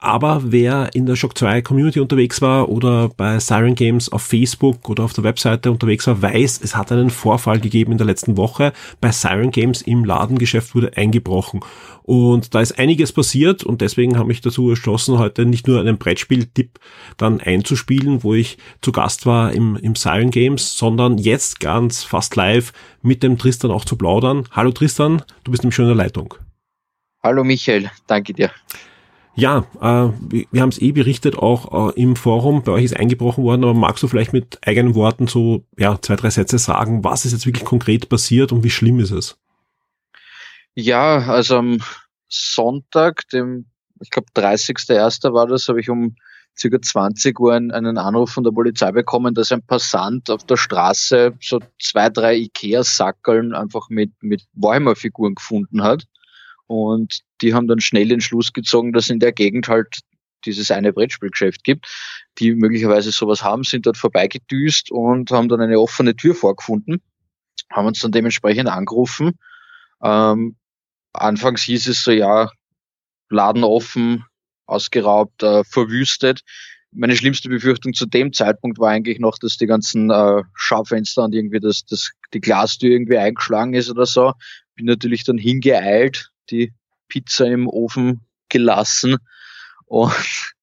[0.00, 4.88] Aber wer in der Shock 2 Community unterwegs war oder bei Siren Games auf Facebook
[4.88, 8.36] oder auf der Webseite unterwegs war, weiß, es hat einen Vorfall gegeben in der letzten
[8.36, 8.72] Woche.
[9.00, 11.64] Bei Siren Games im Ladengeschäft wurde eingebrochen.
[12.04, 15.98] Und da ist einiges passiert und deswegen habe ich dazu entschlossen, heute nicht nur einen
[15.98, 16.78] Brettspiel-Tipp
[17.16, 22.36] dann einzuspielen, wo ich zu Gast war im, im Siren Games, sondern jetzt ganz fast
[22.36, 24.44] live mit dem Tristan auch zu plaudern.
[24.52, 26.34] Hallo Tristan, du bist im schöner Leitung.
[27.20, 28.52] Hallo Michael, danke dir.
[29.38, 30.12] Ja, äh,
[30.50, 33.74] wir, haben es eh berichtet, auch äh, im Forum, bei euch ist eingebrochen worden, aber
[33.74, 37.46] magst du vielleicht mit eigenen Worten so ja, zwei, drei Sätze sagen, was ist jetzt
[37.46, 39.38] wirklich konkret passiert und wie schlimm ist es?
[40.74, 41.78] Ja, also am
[42.28, 43.66] Sonntag, dem,
[44.00, 45.32] ich glaube 30.01.
[45.32, 46.16] war das, habe ich um
[46.58, 51.34] circa 20 Uhr einen Anruf von der Polizei bekommen, dass ein Passant auf der Straße
[51.40, 56.08] so zwei, drei Ikea-Sackeln einfach mit, mit Warhammer-Figuren gefunden hat.
[56.66, 60.00] Und die haben dann schnell den Schluss gezogen, dass in der Gegend halt
[60.44, 61.86] dieses eine Brettspielgeschäft gibt,
[62.38, 67.02] die möglicherweise sowas haben, sind dort vorbeigedüst und haben dann eine offene Tür vorgefunden,
[67.72, 69.38] haben uns dann dementsprechend angerufen.
[70.02, 70.56] Ähm,
[71.12, 72.50] anfangs hieß es so, ja,
[73.30, 74.24] Laden offen,
[74.66, 76.42] ausgeraubt, äh, verwüstet.
[76.92, 81.34] Meine schlimmste Befürchtung zu dem Zeitpunkt war eigentlich noch, dass die ganzen äh, Schaufenster und
[81.34, 84.32] irgendwie das, das, die Glastür irgendwie eingeschlagen ist oder so.
[84.74, 86.72] Bin natürlich dann hingeeilt, die
[87.08, 89.16] Pizza im Ofen gelassen
[89.86, 90.54] und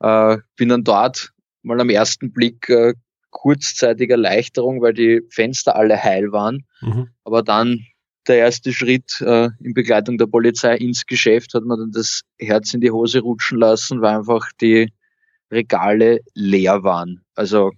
[0.00, 2.94] äh, bin dann dort mal am ersten Blick äh,
[3.30, 6.66] kurzzeitig Erleichterung, weil die Fenster alle heil waren.
[6.80, 7.08] Mhm.
[7.24, 7.84] Aber dann
[8.26, 12.72] der erste Schritt äh, in Begleitung der Polizei ins Geschäft hat man dann das Herz
[12.72, 14.92] in die Hose rutschen lassen, weil einfach die
[15.50, 17.22] Regale leer waren.
[17.34, 17.72] Also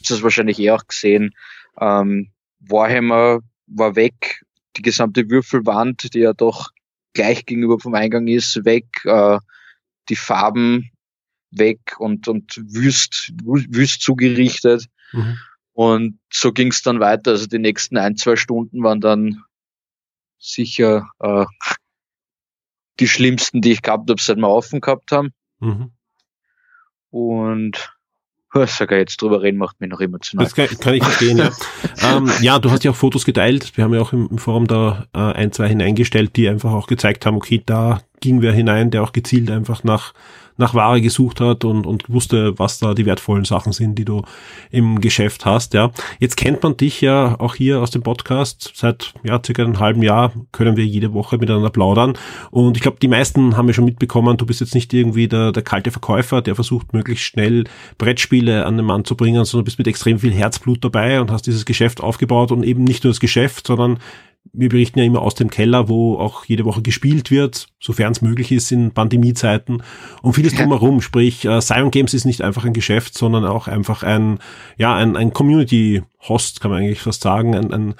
[0.00, 1.34] das ist wahrscheinlich eh auch gesehen.
[1.80, 4.42] Ähm, Warhammer war weg,
[4.76, 6.70] die gesamte Würfelwand, die ja doch
[7.16, 9.38] gleich gegenüber vom Eingang ist, weg, äh,
[10.08, 10.90] die Farben
[11.50, 14.86] weg und, und wüst, wüst zugerichtet.
[15.12, 15.38] Mhm.
[15.72, 17.32] Und so ging es dann weiter.
[17.32, 19.42] Also die nächsten ein, zwei Stunden waren dann
[20.38, 21.46] sicher äh,
[23.00, 25.32] die schlimmsten, die ich gehabt habe, seit wir offen gehabt haben.
[25.58, 25.92] Mhm.
[27.10, 27.95] Und
[28.66, 30.44] sogar jetzt drüber reden, macht mich noch emotional.
[30.44, 31.50] Das kann, kann ich verstehen, ja.
[32.16, 33.76] ähm, ja, du hast ja auch Fotos geteilt.
[33.76, 36.86] Wir haben ja auch im, im Forum da äh, ein, zwei hineingestellt, die einfach auch
[36.86, 40.12] gezeigt haben, okay, da ging wer hinein, der auch gezielt einfach nach
[40.58, 44.22] nach Ware gesucht hat und, und wusste, was da die wertvollen Sachen sind, die du
[44.70, 45.90] im Geschäft hast, ja.
[46.18, 48.72] Jetzt kennt man dich ja auch hier aus dem Podcast.
[48.74, 52.14] Seit, ja, circa einem halben Jahr können wir jede Woche miteinander plaudern.
[52.50, 55.52] Und ich glaube, die meisten haben ja schon mitbekommen, du bist jetzt nicht irgendwie der,
[55.52, 57.64] der kalte Verkäufer, der versucht, möglichst schnell
[57.98, 61.46] Brettspiele an den Mann zu bringen, sondern bist mit extrem viel Herzblut dabei und hast
[61.46, 63.98] dieses Geschäft aufgebaut und eben nicht nur das Geschäft, sondern
[64.52, 68.22] wir berichten ja immer aus dem Keller, wo auch jede Woche gespielt wird, sofern es
[68.22, 69.82] möglich ist in Pandemiezeiten
[70.22, 71.00] und vieles drumherum.
[71.00, 74.38] Sprich, äh, Zion Games ist nicht einfach ein Geschäft, sondern auch einfach ein,
[74.76, 77.94] ja, ein, ein Community-Host, kann man eigentlich fast sagen, ein, ein,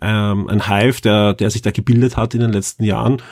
[0.00, 3.22] ähm, ein Hive, der, der sich da gebildet hat in den letzten Jahren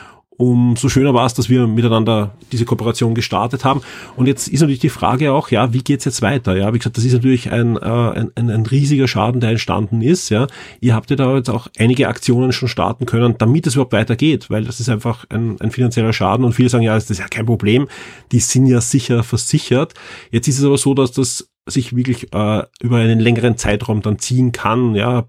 [0.41, 3.83] umso schöner war es, dass wir miteinander diese Kooperation gestartet haben.
[4.17, 6.57] Und jetzt ist natürlich die Frage auch, ja, wie geht's jetzt weiter?
[6.57, 10.31] Ja, wie gesagt, das ist natürlich ein, äh, ein, ein, riesiger Schaden, der entstanden ist.
[10.31, 10.47] Ja,
[10.81, 14.49] ihr habt ja da jetzt auch einige Aktionen schon starten können, damit es überhaupt weitergeht,
[14.49, 16.47] weil das ist einfach ein, ein finanzieller Schaden.
[16.47, 17.87] Und viele sagen, ja, das ist ja kein Problem.
[18.33, 19.93] Die sind ja sicher versichert.
[20.31, 24.19] Jetzt ist es aber so, dass das sich wirklich äh, über einen längeren Zeitraum dann
[24.19, 25.27] ziehen kann, ja,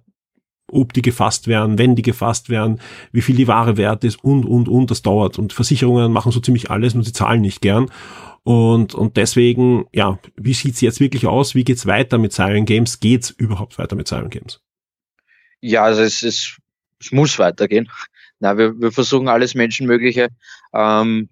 [0.71, 2.79] ob die gefasst werden, wenn die gefasst werden,
[3.11, 5.37] wie viel die Ware wert ist und, und, und, das dauert.
[5.37, 7.89] Und Versicherungen machen so ziemlich alles, nur sie zahlen nicht gern.
[8.43, 11.53] Und, und deswegen, ja, wie sieht's jetzt wirklich aus?
[11.53, 12.99] Wie geht's weiter mit Siren Games?
[12.99, 14.59] Geht's überhaupt weiter mit Siren Games?
[15.59, 16.57] Ja, also es, es,
[16.99, 17.89] es muss weitergehen.
[18.39, 20.29] Na, wir, wir versuchen alles Menschenmögliche.
[20.73, 21.29] Ähm,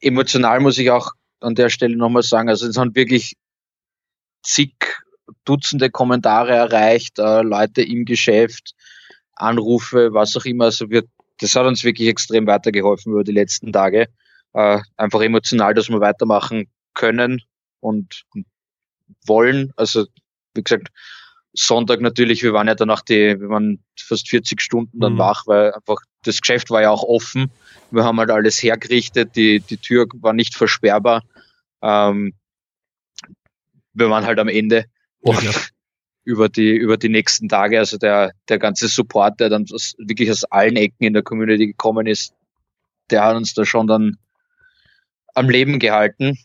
[0.00, 3.36] emotional muss ich auch an der Stelle nochmal sagen, also es sind wirklich
[4.42, 4.74] zig
[5.44, 8.74] Dutzende Kommentare erreicht, äh, Leute im Geschäft,
[9.34, 10.66] Anrufe, was auch immer.
[10.66, 11.04] Also wir,
[11.38, 14.08] das hat uns wirklich extrem weitergeholfen über die letzten Tage.
[14.52, 17.42] Äh, einfach emotional, dass wir weitermachen können
[17.80, 18.24] und
[19.26, 19.72] wollen.
[19.76, 20.06] Also
[20.54, 20.88] wie gesagt,
[21.52, 25.18] Sonntag natürlich, wir waren ja danach die, wir waren fast 40 Stunden dann mhm.
[25.18, 27.50] wach, weil einfach das Geschäft war ja auch offen.
[27.90, 31.22] Wir haben halt alles hergerichtet, die, die Tür war nicht versperrbar.
[31.82, 32.34] Ähm,
[33.92, 34.86] wir waren halt am Ende
[35.24, 35.52] und ja,
[36.24, 40.30] über die, über die nächsten Tage, also der, der ganze Support, der dann aus, wirklich
[40.30, 42.34] aus allen Ecken in der Community gekommen ist,
[43.10, 44.16] der hat uns da schon dann
[45.34, 46.38] am Leben gehalten,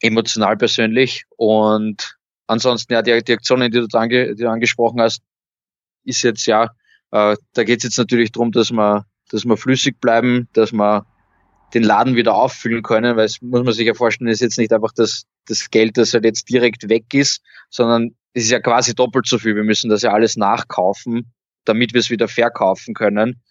[0.00, 1.24] emotional persönlich.
[1.36, 5.22] Und ansonsten, ja, die, die Aktionen, die du, ange, die du angesprochen hast,
[6.04, 6.70] ist jetzt ja,
[7.10, 11.04] äh, da geht es jetzt natürlich darum, dass wir, dass wir flüssig bleiben, dass wir
[11.74, 14.72] den Laden wieder auffüllen können, weil es muss man sich ja vorstellen, ist jetzt nicht
[14.72, 18.94] einfach das, das Geld, das halt jetzt direkt weg ist, sondern es ist ja quasi
[18.94, 19.54] doppelt so viel.
[19.54, 21.32] Wir müssen das ja alles nachkaufen,
[21.64, 23.42] damit wir es wieder verkaufen können,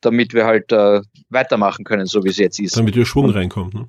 [0.00, 2.76] damit wir halt äh, weitermachen können, so wie es jetzt ist.
[2.76, 3.74] Damit der Schwung und, reinkommt.
[3.74, 3.88] Ne?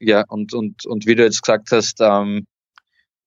[0.00, 2.46] Ja, und, und, und wie du jetzt gesagt hast, ähm,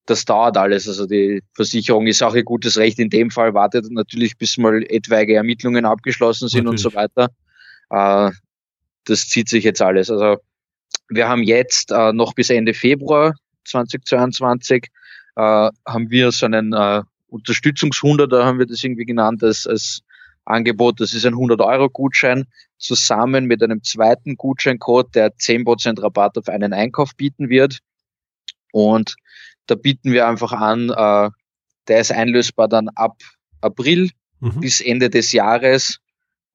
[0.05, 0.87] das dauert alles.
[0.87, 2.97] Also die Versicherung ist auch ihr gutes Recht.
[2.99, 6.85] In dem Fall wartet natürlich, bis mal etwaige Ermittlungen abgeschlossen sind natürlich.
[6.85, 7.29] und so weiter.
[7.89, 8.31] Äh,
[9.09, 10.09] das zieht sich jetzt alles.
[10.09, 10.37] Also
[11.09, 14.87] wir haben jetzt äh, noch bis Ende Februar 2022
[15.35, 20.01] äh, haben wir so einen äh, Unterstützungshunder, da haben wir das irgendwie genannt als, als
[20.45, 20.99] Angebot.
[20.99, 22.45] Das ist ein 100-Euro-Gutschein
[22.77, 27.79] zusammen mit einem zweiten Gutscheincode, der 10% Rabatt auf einen Einkauf bieten wird.
[28.71, 29.15] Und
[29.67, 31.29] da bieten wir einfach an, äh,
[31.87, 33.17] der ist einlösbar dann ab
[33.61, 34.59] April mhm.
[34.59, 35.99] bis Ende des Jahres.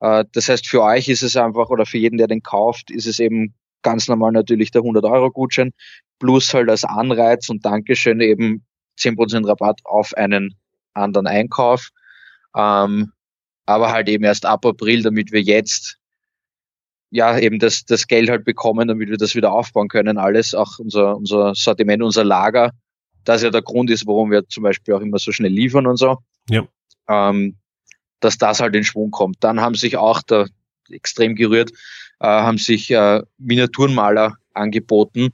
[0.03, 3.07] Äh, das heißt, für euch ist es einfach, oder für jeden, der den kauft, ist
[3.07, 5.73] es eben ganz normal natürlich der 100-Euro-Gutschein,
[6.19, 8.65] plus halt als Anreiz und Dankeschön eben
[8.99, 10.55] 10% Rabatt auf einen
[10.93, 11.89] anderen Einkauf.
[12.57, 13.13] Ähm,
[13.65, 15.99] aber halt eben erst ab April, damit wir jetzt
[17.11, 20.79] ja eben das, das Geld halt bekommen, damit wir das wieder aufbauen können, alles, auch
[20.79, 22.73] unser, unser Sortiment, unser Lager,
[23.25, 25.97] das ja der Grund ist, warum wir zum Beispiel auch immer so schnell liefern und
[25.97, 26.19] so.
[26.49, 26.67] Ja.
[27.09, 27.57] Ähm,
[28.23, 29.37] dass das halt in Schwung kommt.
[29.41, 30.47] Dann haben sich auch da
[30.91, 31.71] extrem gerührt,
[32.21, 35.33] äh, haben sich äh, Miniaturenmaler angeboten,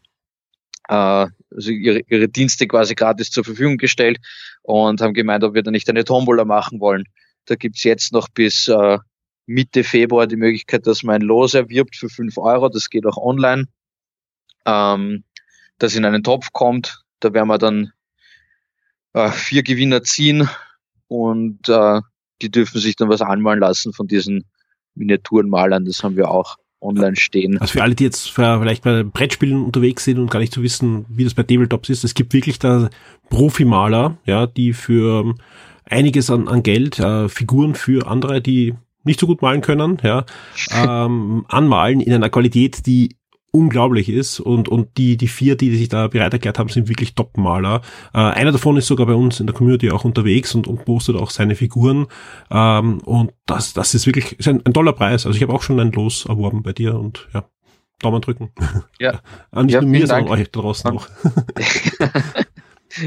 [0.88, 4.18] äh, also ihre, ihre Dienste quasi gratis zur Verfügung gestellt
[4.62, 7.04] und haben gemeint, ob wir da nicht eine Tombola machen wollen.
[7.46, 8.98] Da gibt's jetzt noch bis äh,
[9.46, 12.68] Mitte Februar die Möglichkeit, dass man ein Los erwirbt für fünf Euro.
[12.68, 13.64] Das geht auch online.
[14.66, 15.24] Ähm,
[15.78, 17.02] das in einen Topf kommt.
[17.20, 17.92] Da werden wir dann
[19.14, 20.48] äh, vier Gewinner ziehen
[21.08, 22.00] und äh,
[22.42, 24.44] die dürfen sich dann was anmalen lassen von diesen
[24.94, 25.84] Miniaturenmalern.
[25.84, 27.58] Das haben wir auch online stehen.
[27.58, 30.64] Also für alle, die jetzt vielleicht bei Brettspielen unterwegs sind und gar nicht zu so
[30.64, 32.88] wissen, wie das bei Tabletops ist, es gibt wirklich da
[33.30, 35.34] Profimaler, ja, die für
[35.84, 38.74] einiges an, an Geld äh, Figuren für andere, die
[39.04, 40.24] nicht so gut malen können, ja,
[40.70, 43.16] ähm, anmalen in einer Qualität, die
[43.50, 47.14] unglaublich ist und, und die, die vier, die sich da bereit erklärt haben, sind wirklich
[47.14, 47.80] Top-Maler.
[48.12, 51.16] Äh, einer davon ist sogar bei uns in der Community auch unterwegs und, und postet
[51.16, 52.06] auch seine Figuren
[52.50, 55.26] ähm, und das, das ist wirklich ist ein, ein toller Preis.
[55.26, 57.44] Also ich habe auch schon ein Los erworben bei dir und ja,
[58.00, 58.50] Daumen drücken.
[58.98, 59.20] Ja.
[59.62, 61.08] nicht ja, nur mir, sondern euch da draußen auch.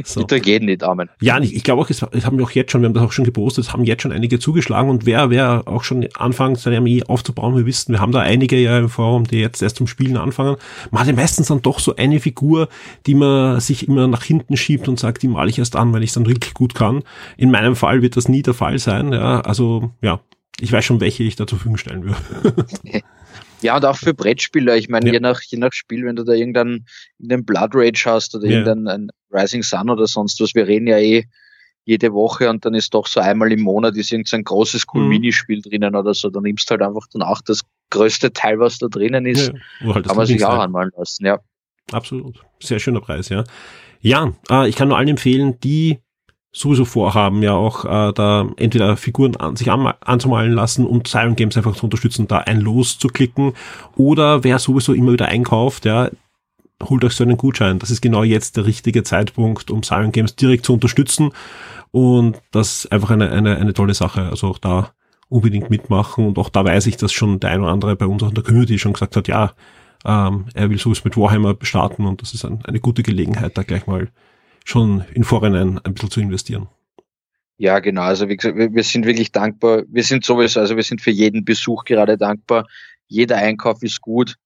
[0.03, 0.23] So.
[0.23, 1.09] Drücke jeden die Daumen.
[1.21, 3.11] Ja, ich, ich glaube auch, es, haben wir auch jetzt schon, wir haben das auch
[3.11, 6.77] schon gepostet, es haben jetzt schon einige zugeschlagen und wer, wer auch schon anfangen, seine
[6.77, 9.87] Armee aufzubauen, wir wissen, wir haben da einige ja im Forum, die jetzt erst zum
[9.87, 10.57] Spielen anfangen.
[10.91, 12.69] Man hat ja meistens dann doch so eine Figur,
[13.05, 16.03] die man sich immer nach hinten schiebt und sagt, die male ich erst an, weil
[16.03, 17.03] ich es dann wirklich gut kann.
[17.37, 20.19] In meinem Fall wird das nie der Fall sein, ja, also, ja.
[20.59, 22.65] ich weiß schon, welche ich da zur Verfügung stellen würde.
[23.61, 24.75] Ja, und auch für Brettspieler.
[24.75, 25.13] Ich meine, ja.
[25.13, 26.85] je, nach, je nach Spiel, wenn du da irgendeinen,
[27.19, 28.59] irgendeinen Blood Rage hast oder ja.
[28.59, 31.25] irgendeinen Rising Sun oder sonst was, wir reden ja eh
[31.85, 35.09] jede Woche und dann ist doch so einmal im Monat ist irgendein großes cool mhm.
[35.09, 38.87] Minispiel drinnen oder so, dann nimmst du halt einfach danach das größte Teil, was da
[38.87, 41.39] drinnen ist, ja, halt kann man sich auch anmalen lassen, ja.
[41.91, 42.39] Absolut.
[42.61, 43.43] Sehr schöner Preis, ja.
[43.99, 45.99] Ja, äh, ich kann nur allen empfehlen, die
[46.53, 51.35] sowieso vorhaben, ja auch äh, da entweder Figuren an, sich an, anzumalen lassen und Siren
[51.35, 53.53] Games einfach zu unterstützen, da ein Los zu klicken.
[53.95, 56.09] Oder wer sowieso immer wieder einkauft, ja,
[56.83, 57.79] holt euch so einen Gutschein.
[57.79, 61.31] Das ist genau jetzt der richtige Zeitpunkt, um Siren Games direkt zu unterstützen.
[61.91, 64.23] Und das ist einfach eine, eine, eine tolle Sache.
[64.29, 64.91] Also auch da
[65.29, 66.27] unbedingt mitmachen.
[66.27, 68.35] Und auch da weiß ich, dass schon der ein oder andere bei uns auch in
[68.35, 69.53] der Community schon gesagt hat, ja,
[70.03, 73.63] ähm, er will sowieso mit Warhammer starten und das ist ein, eine gute Gelegenheit, da
[73.63, 74.09] gleich mal
[74.65, 76.67] schon in Vorhinein ein bisschen zu investieren.
[77.57, 78.01] Ja, genau.
[78.01, 79.83] Also wie gesagt, wir, wir sind wirklich dankbar.
[79.87, 82.67] Wir sind sowieso, also wir sind für jeden Besuch gerade dankbar.
[83.07, 84.37] Jeder Einkauf ist gut.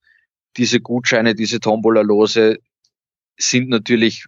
[0.57, 2.57] Diese Gutscheine, diese Tombola-Lose
[3.37, 4.25] sind natürlich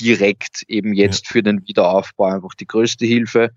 [0.00, 1.32] direkt eben jetzt ja.
[1.32, 3.50] für den Wiederaufbau einfach die größte Hilfe.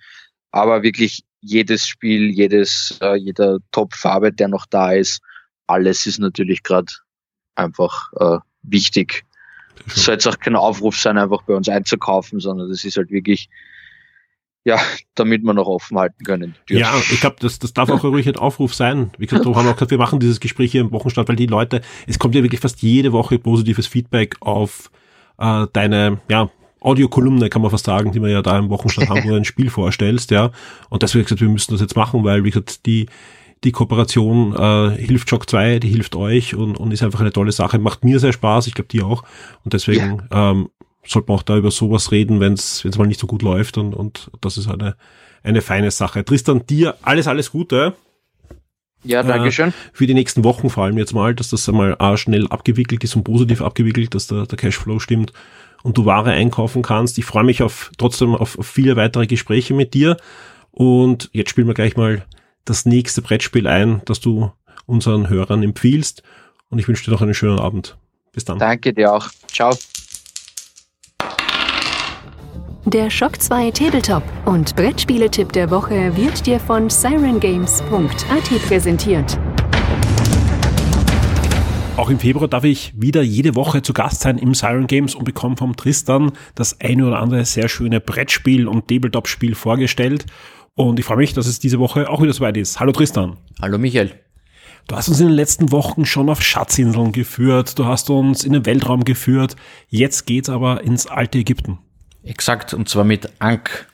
[0.51, 5.21] Aber wirklich jedes Spiel, jedes, äh, jeder Top-Farbe, der noch da ist,
[5.67, 6.91] alles ist natürlich gerade
[7.55, 9.23] einfach äh, wichtig
[9.87, 13.11] es soll jetzt auch kein Aufruf sein, einfach bei uns einzukaufen, sondern das ist halt
[13.11, 13.49] wirklich,
[14.63, 14.79] ja,
[15.15, 16.55] damit wir noch offen halten können.
[16.69, 19.11] Ja, ich glaube, das, das darf auch ruhig ein Aufruf sein.
[19.17, 21.35] Wie gesagt, darum haben wir auch gesagt, wir machen dieses Gespräch hier im Wochenstart, weil
[21.35, 24.91] die Leute, es kommt ja wirklich fast jede Woche positives Feedback auf
[25.37, 26.49] äh, deine, ja,
[26.79, 29.45] Audiokolumne kann man fast sagen, die wir ja da im Wochenstart haben, wo du ein
[29.45, 30.51] Spiel vorstellst, ja.
[30.89, 33.07] Und deswegen gesagt, wir müssen das jetzt machen, weil, wie gesagt, die,
[33.63, 37.51] die Kooperation äh, hilft Shock 2, die hilft euch und, und ist einfach eine tolle
[37.51, 37.79] Sache.
[37.79, 39.23] Macht mir sehr Spaß, ich glaube dir auch.
[39.63, 40.51] Und deswegen ja.
[40.51, 40.69] ähm,
[41.05, 43.93] sollte man auch da über sowas reden, wenn es mal nicht so gut läuft und,
[43.93, 44.95] und das ist eine,
[45.43, 46.23] eine feine Sache.
[46.23, 47.95] Tristan, dir alles, alles Gute.
[49.03, 49.69] Ja, danke schön.
[49.69, 53.03] Äh, für die nächsten Wochen vor allem jetzt mal, dass das einmal A, schnell abgewickelt
[53.03, 55.33] ist und positiv abgewickelt, dass der, der Cashflow stimmt
[55.83, 57.17] und du Ware einkaufen kannst.
[57.17, 60.17] Ich freue mich auf trotzdem auf, auf viele weitere Gespräche mit dir.
[60.71, 62.25] Und jetzt spielen wir gleich mal
[62.69, 64.51] das nächste Brettspiel ein, das du
[64.85, 66.23] unseren Hörern empfiehlst.
[66.69, 67.97] Und ich wünsche dir noch einen schönen Abend.
[68.33, 68.59] Bis dann.
[68.59, 69.29] Danke dir auch.
[69.51, 69.73] Ciao.
[72.85, 79.37] Der Shock 2 Tabletop und Brettspieletipp der Woche wird dir von sirengames.at präsentiert.
[81.97, 85.23] Auch im Februar darf ich wieder jede Woche zu Gast sein im Siren Games und
[85.23, 90.27] bekomme vom Tristan das eine oder andere sehr schöne Brettspiel und Tabletop-Spiel vorgestellt.
[90.77, 92.79] Und ich freue mich, dass es diese Woche auch wieder soweit ist.
[92.79, 93.37] Hallo Tristan.
[93.59, 94.11] Hallo Michael.
[94.87, 98.53] Du hast uns in den letzten Wochen schon auf Schatzinseln geführt, du hast uns in
[98.53, 99.55] den Weltraum geführt,
[99.89, 101.79] jetzt geht's aber ins alte Ägypten.
[102.21, 103.87] Exakt, und zwar mit Ankh,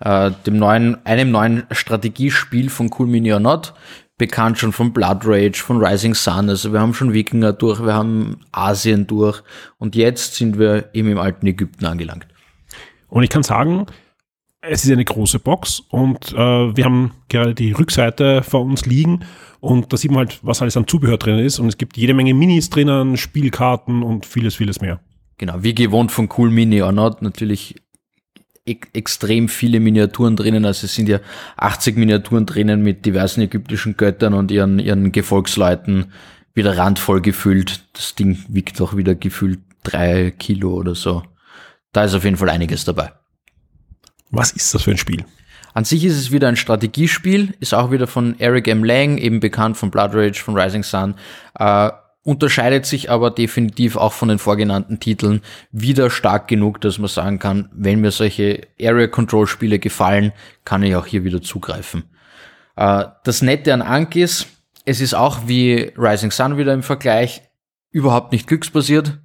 [0.00, 3.72] äh, dem neuen, einem neuen Strategiespiel von Cool Mini or Not,
[4.18, 7.94] bekannt schon von Blood Rage, von Rising Sun, also wir haben schon Wikinger durch, wir
[7.94, 9.44] haben Asien durch
[9.78, 12.26] und jetzt sind wir eben im alten Ägypten angelangt.
[13.08, 13.86] Und ich kann sagen,
[14.68, 16.36] es ist eine große Box und äh,
[16.76, 19.24] wir haben gerade die Rückseite vor uns liegen
[19.60, 22.14] und da sieht man halt, was alles an Zubehör drin ist und es gibt jede
[22.14, 25.00] Menge Minis drinnen, Spielkarten und vieles, vieles mehr.
[25.38, 27.76] Genau, wie gewohnt von Cool Mini or Not, natürlich
[28.66, 31.20] e extrem viele Miniaturen drinnen, also es sind ja
[31.56, 36.12] 80 Miniaturen drinnen mit diversen ägyptischen Göttern und ihren, ihren Gefolgsleuten
[36.54, 37.84] wieder randvoll gefüllt.
[37.92, 41.22] Das Ding wiegt auch wieder gefühlt drei Kilo oder so.
[41.92, 43.12] Da ist auf jeden Fall einiges dabei.
[44.36, 45.24] Was ist das für ein Spiel?
[45.72, 48.84] An sich ist es wieder ein Strategiespiel, ist auch wieder von Eric M.
[48.84, 51.14] Lang, eben bekannt von Blood Rage, von Rising Sun,
[51.58, 51.90] äh,
[52.22, 57.38] unterscheidet sich aber definitiv auch von den vorgenannten Titeln wieder stark genug, dass man sagen
[57.38, 60.32] kann, wenn mir solche Area Control Spiele gefallen,
[60.64, 62.04] kann ich auch hier wieder zugreifen.
[62.76, 64.48] Äh, das Nette an Ank ist,
[64.84, 67.42] es ist auch wie Rising Sun wieder im Vergleich
[67.90, 69.18] überhaupt nicht glücksbasiert.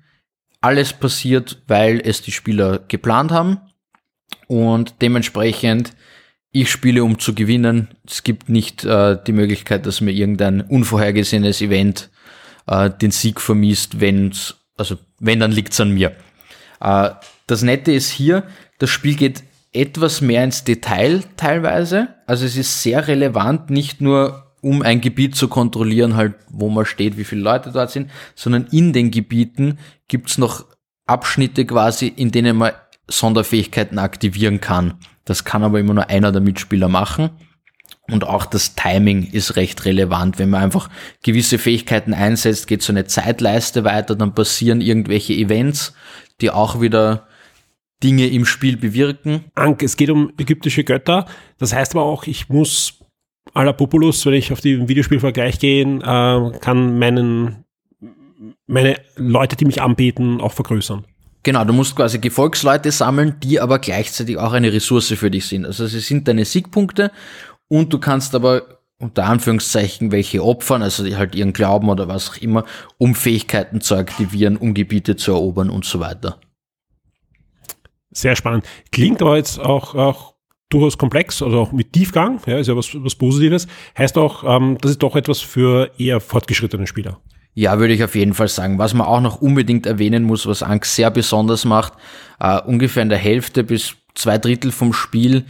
[0.61, 3.59] Alles passiert, weil es die Spieler geplant haben
[4.47, 5.93] und dementsprechend,
[6.51, 7.89] ich spiele um zu gewinnen.
[8.05, 12.09] Es gibt nicht äh, die Möglichkeit, dass mir irgendein unvorhergesehenes Event
[12.67, 16.15] äh, den Sieg vermisst, wenn's, also wenn, dann liegt's an mir.
[16.81, 17.11] Äh,
[17.47, 18.43] das Nette ist hier,
[18.79, 22.09] das Spiel geht etwas mehr ins Detail teilweise.
[22.27, 26.85] Also es ist sehr relevant, nicht nur um ein Gebiet zu kontrollieren, halt, wo man
[26.85, 30.65] steht, wie viele Leute dort sind, sondern in den Gebieten gibt's noch
[31.07, 32.73] Abschnitte quasi, in denen man
[33.07, 34.95] Sonderfähigkeiten aktivieren kann.
[35.25, 37.31] Das kann aber immer nur einer der Mitspieler machen.
[38.09, 40.39] Und auch das Timing ist recht relevant.
[40.39, 40.89] Wenn man einfach
[41.23, 45.93] gewisse Fähigkeiten einsetzt, geht so eine Zeitleiste weiter, dann passieren irgendwelche Events,
[46.41, 47.27] die auch wieder
[48.03, 49.45] Dinge im Spiel bewirken.
[49.55, 51.25] Ank, es geht um ägyptische Götter.
[51.59, 52.99] Das heißt aber auch, ich muss
[53.53, 57.63] aller Populus, wenn ich auf die Videospielvergleich gehen, äh, kann meinen,
[58.65, 61.05] meine Leute, die mich anbeten, auch vergrößern.
[61.43, 65.65] Genau, du musst quasi Gefolgsleute sammeln, die aber gleichzeitig auch eine Ressource für dich sind.
[65.65, 67.11] Also sie sind deine Siegpunkte
[67.67, 72.37] und du kannst aber unter Anführungszeichen welche opfern, also halt ihren Glauben oder was auch
[72.37, 72.65] immer,
[72.99, 76.39] um Fähigkeiten zu aktivieren, um Gebiete zu erobern und so weiter.
[78.11, 78.65] Sehr spannend.
[78.91, 80.35] Klingt aber jetzt auch, auch
[80.69, 83.67] durchaus komplex, also auch mit Tiefgang, ja, ist ja was, was Positives.
[83.97, 87.19] Heißt auch, ähm, das ist doch etwas für eher fortgeschrittene Spieler.
[87.53, 88.77] Ja, würde ich auf jeden Fall sagen.
[88.77, 91.93] Was man auch noch unbedingt erwähnen muss, was Angst sehr besonders macht,
[92.39, 95.45] äh, ungefähr in der Hälfte bis zwei Drittel vom Spiel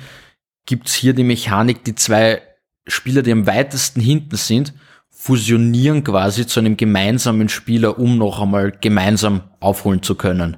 [0.66, 2.41] gibt's hier die Mechanik, die zwei
[2.88, 4.74] Spieler, die am weitesten hinten sind,
[5.10, 10.58] fusionieren quasi zu einem gemeinsamen Spieler, um noch einmal gemeinsam aufholen zu können.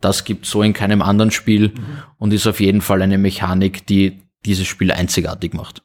[0.00, 2.02] Das gibt so in keinem anderen Spiel mhm.
[2.18, 5.82] und ist auf jeden Fall eine Mechanik, die dieses Spiel einzigartig macht.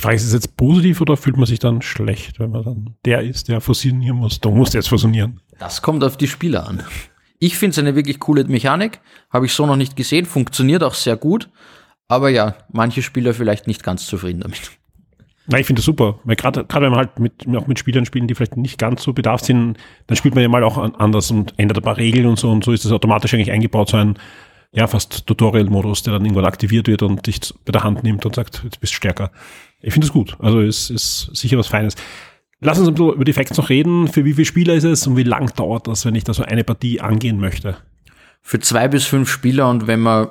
[0.00, 2.94] Die Frage ist, es jetzt positiv oder fühlt man sich dann schlecht, wenn man dann
[3.04, 4.40] der ist, der fusionieren muss?
[4.40, 5.42] Du musst jetzt fusionieren.
[5.58, 6.82] Das kommt auf die Spieler an.
[7.38, 10.94] Ich finde es eine wirklich coole Mechanik, habe ich so noch nicht gesehen, funktioniert auch
[10.94, 11.50] sehr gut,
[12.08, 14.70] aber ja, manche Spieler vielleicht nicht ganz zufrieden damit.
[15.48, 18.26] Na, ich finde das super, weil gerade wenn man halt mit, auch mit Spielern spielen,
[18.26, 19.76] die vielleicht nicht ganz so bedarf sind,
[20.06, 22.64] dann spielt man ja mal auch anders und ändert ein paar Regeln und so und
[22.64, 24.18] so ist das automatisch eigentlich eingebaut, so ein
[24.72, 28.34] ja, fast Tutorial-Modus, der dann irgendwann aktiviert wird und dich bei der Hand nimmt und
[28.34, 29.30] sagt, jetzt bist du stärker.
[29.80, 30.36] Ich finde es gut.
[30.38, 31.96] Also es ist sicher was Feines.
[32.60, 34.06] Lass uns ein bisschen über die Facts noch reden.
[34.08, 36.42] Für wie viele Spieler ist es und wie lang dauert das, wenn ich da so
[36.42, 37.78] eine Partie angehen möchte?
[38.42, 40.28] Für zwei bis fünf Spieler und wenn man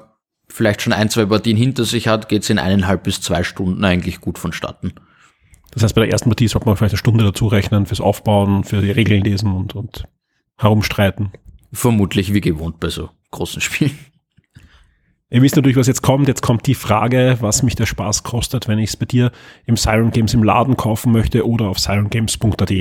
[0.47, 3.83] vielleicht schon ein, zwei Partien hinter sich hat, geht es in eineinhalb bis zwei Stunden
[3.83, 4.93] eigentlich gut vonstatten.
[5.71, 8.63] Das heißt, bei der ersten Partie sollte man vielleicht eine Stunde dazu rechnen fürs Aufbauen,
[8.63, 10.05] für die Regeln lesen und, und
[10.57, 11.31] herumstreiten.
[11.71, 13.97] Vermutlich wie gewohnt bei so großen Spielen.
[15.31, 16.27] Ihr wisst natürlich, was jetzt kommt.
[16.27, 19.31] Jetzt kommt die Frage, was mich der Spaß kostet, wenn ich es bei dir
[19.65, 22.73] im Siren Games im Laden kaufen möchte oder auf sirengames.at.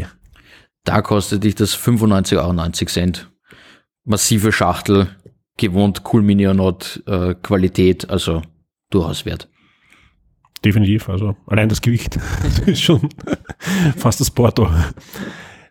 [0.85, 3.27] Da kostet dich das 95,90 Euro.
[4.05, 5.09] Massive Schachtel,
[5.59, 8.41] gewohnt Cool Minionot äh, Qualität, also
[8.89, 9.51] durchaus wert.
[10.65, 12.19] Definitiv, also allein das Gewicht
[12.67, 13.11] ist schon
[13.97, 14.71] fast das Porto.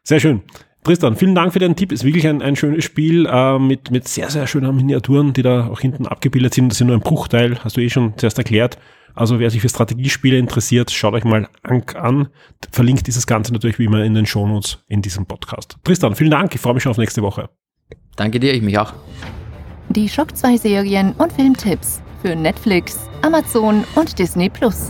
[0.04, 0.44] Sehr schön.
[0.88, 1.92] Tristan, vielen Dank für deinen Tipp.
[1.92, 5.68] Ist wirklich ein, ein schönes Spiel äh, mit, mit sehr, sehr schönen Miniaturen, die da
[5.68, 6.70] auch hinten abgebildet sind.
[6.70, 8.78] Das sind nur ein Bruchteil, hast du eh schon zuerst erklärt.
[9.14, 12.30] Also wer sich für Strategiespiele interessiert, schaut euch mal Ank an.
[12.72, 15.76] Verlinkt dieses Ganze natürlich wie immer in den Shownotes in diesem Podcast.
[15.84, 16.56] Tristan, vielen Dank.
[16.56, 17.50] Ich freue mich schon auf nächste Woche.
[18.16, 18.94] Danke dir, ich mich auch.
[19.90, 24.90] Die Schock 2 Serien und Filmtipps für Netflix, Amazon und Disney Plus.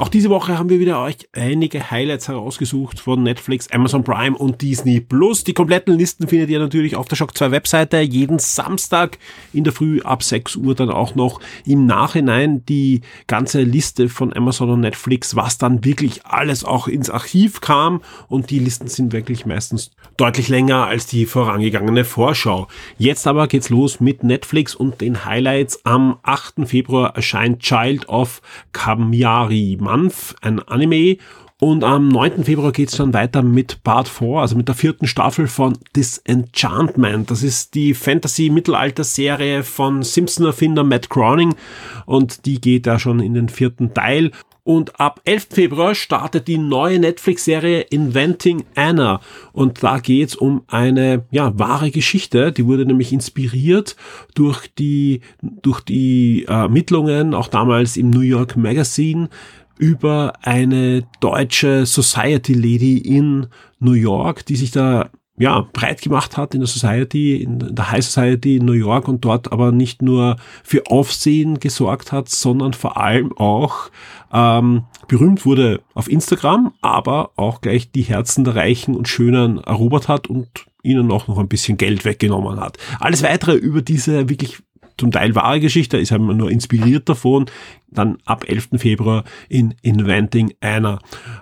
[0.00, 4.62] Auch diese Woche haben wir wieder euch einige Highlights herausgesucht von Netflix, Amazon Prime und
[4.62, 5.42] Disney Plus.
[5.42, 7.98] Die kompletten Listen findet ihr natürlich auf der Shock 2 Webseite.
[7.98, 9.18] Jeden Samstag
[9.52, 14.32] in der Früh ab 6 Uhr dann auch noch im Nachhinein die ganze Liste von
[14.32, 18.00] Amazon und Netflix, was dann wirklich alles auch ins Archiv kam.
[18.28, 22.68] Und die Listen sind wirklich meistens deutlich länger als die vorangegangene Vorschau.
[22.98, 25.84] Jetzt aber geht's los mit Netflix und den Highlights.
[25.84, 26.68] Am 8.
[26.68, 28.42] Februar erscheint Child of
[28.72, 31.18] Kamyari Month, ein Anime.
[31.60, 32.44] Und am 9.
[32.44, 37.32] Februar geht's dann weiter mit Part 4, also mit der vierten Staffel von Disenchantment.
[37.32, 41.56] Das ist die Fantasy-Mittelalter-Serie von Simpson-Erfinder Matt Groening
[42.06, 44.30] und die geht da schon in den vierten Teil.
[44.68, 45.46] Und ab 11.
[45.50, 49.22] Februar startet die neue Netflix-Serie Inventing Anna.
[49.54, 52.52] Und da geht's um eine ja, wahre Geschichte.
[52.52, 53.96] Die wurde nämlich inspiriert
[54.34, 59.30] durch die, durch die äh, Ermittlungen, auch damals im New York Magazine,
[59.78, 63.46] über eine deutsche Society Lady in
[63.78, 68.04] New York, die sich da ja, breit gemacht hat in der Society, in der High
[68.04, 72.96] Society in New York und dort aber nicht nur für Aufsehen gesorgt hat, sondern vor
[72.96, 73.90] allem auch
[74.32, 80.08] ähm, berühmt wurde auf Instagram, aber auch gleich die Herzen der Reichen und Schönen erobert
[80.08, 80.48] hat und
[80.82, 82.78] ihnen auch noch ein bisschen Geld weggenommen hat.
[82.98, 84.58] Alles weitere über diese wirklich
[84.98, 87.46] zum Teil wahre Geschichte, ist halt nur inspiriert davon,
[87.90, 88.70] dann ab 11.
[88.76, 90.98] Februar in Inventing Anna.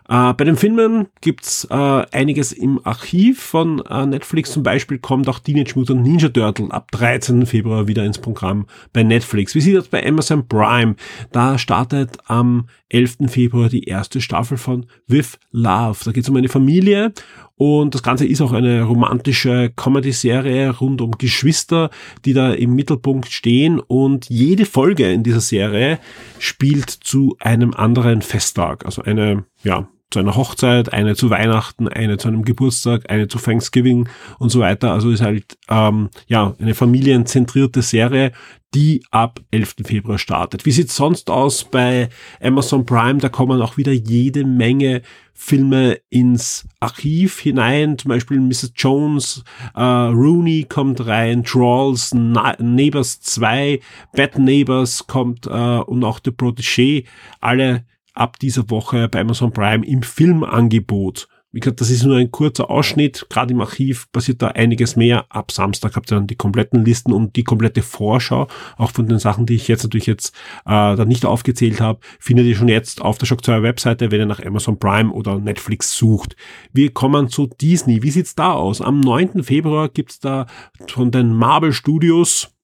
[0.09, 1.75] Äh, bei den Filmen gibt's äh,
[2.13, 4.53] einiges im Archiv von äh, Netflix.
[4.53, 7.47] Zum Beispiel kommt auch Teenage Mutant Ninja Turtle ab 13.
[7.47, 9.55] Februar wieder ins Programm bei Netflix.
[9.55, 10.95] Wie sieht das bei Amazon Prime?
[11.33, 13.17] Da startet am 11.
[13.29, 15.99] Februar die erste Staffel von With Love.
[16.05, 17.13] Da geht es um eine Familie
[17.57, 21.91] und das Ganze ist auch eine romantische Comedy-Serie rund um Geschwister,
[22.27, 23.81] die da im Mittelpunkt stehen.
[23.81, 25.99] Und jede Folge in dieser Serie
[26.39, 28.85] spielt zu einem anderen Festtag.
[28.85, 33.39] Also eine, ja, zu einer Hochzeit, eine zu Weihnachten, eine zu einem Geburtstag, eine zu
[33.39, 34.93] Thanksgiving und so weiter.
[34.93, 38.33] Also ist halt ähm, ja eine familienzentrierte Serie,
[38.75, 39.77] die ab 11.
[39.85, 40.67] Februar startet.
[40.67, 42.09] Wie sieht's sonst aus bei
[42.41, 43.19] Amazon Prime?
[43.19, 45.03] Da kommen auch wieder jede Menge
[45.33, 48.73] Filme ins Archiv hinein, zum Beispiel Mrs.
[48.77, 49.45] Jones,
[49.75, 53.81] äh, Rooney kommt rein, Trolls, Na Neighbors 2,
[54.13, 57.05] Bad Neighbors kommt äh, und auch The Protégé,
[57.41, 57.85] alle
[58.17, 61.29] ab dieser Woche bei Amazon Prime im Filmangebot.
[61.57, 63.27] Wie gesagt, das ist nur ein kurzer Ausschnitt.
[63.31, 65.25] Gerade im Archiv passiert da einiges mehr.
[65.31, 69.19] Ab Samstag habt ihr dann die kompletten Listen und die komplette Vorschau, auch von den
[69.19, 70.35] Sachen, die ich jetzt natürlich jetzt
[70.67, 74.21] äh, da nicht aufgezählt habe, findet ihr schon jetzt auf der Shock 2 Webseite, wenn
[74.21, 76.37] ihr nach Amazon Prime oder Netflix sucht.
[76.75, 78.03] Wir kommen zu Disney.
[78.03, 78.83] Wie sieht's da aus?
[78.83, 79.43] Am 9.
[79.43, 80.45] Februar gibt's da
[80.89, 82.56] von den Marvel Studios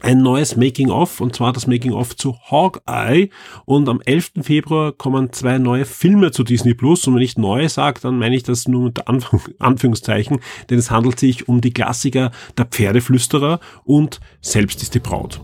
[0.00, 3.30] ein neues Making-of, und zwar das Making-of zu Hawkeye.
[3.64, 4.32] Und am 11.
[4.42, 7.06] Februar kommen zwei neue Filme zu Disney Plus.
[7.06, 10.90] Und wenn ich neu sage, dann meine ich das nur mit Anf Anführungszeichen, denn es
[10.90, 15.40] handelt sich um die Klassiker Der Pferdeflüsterer und Selbst ist die Braut.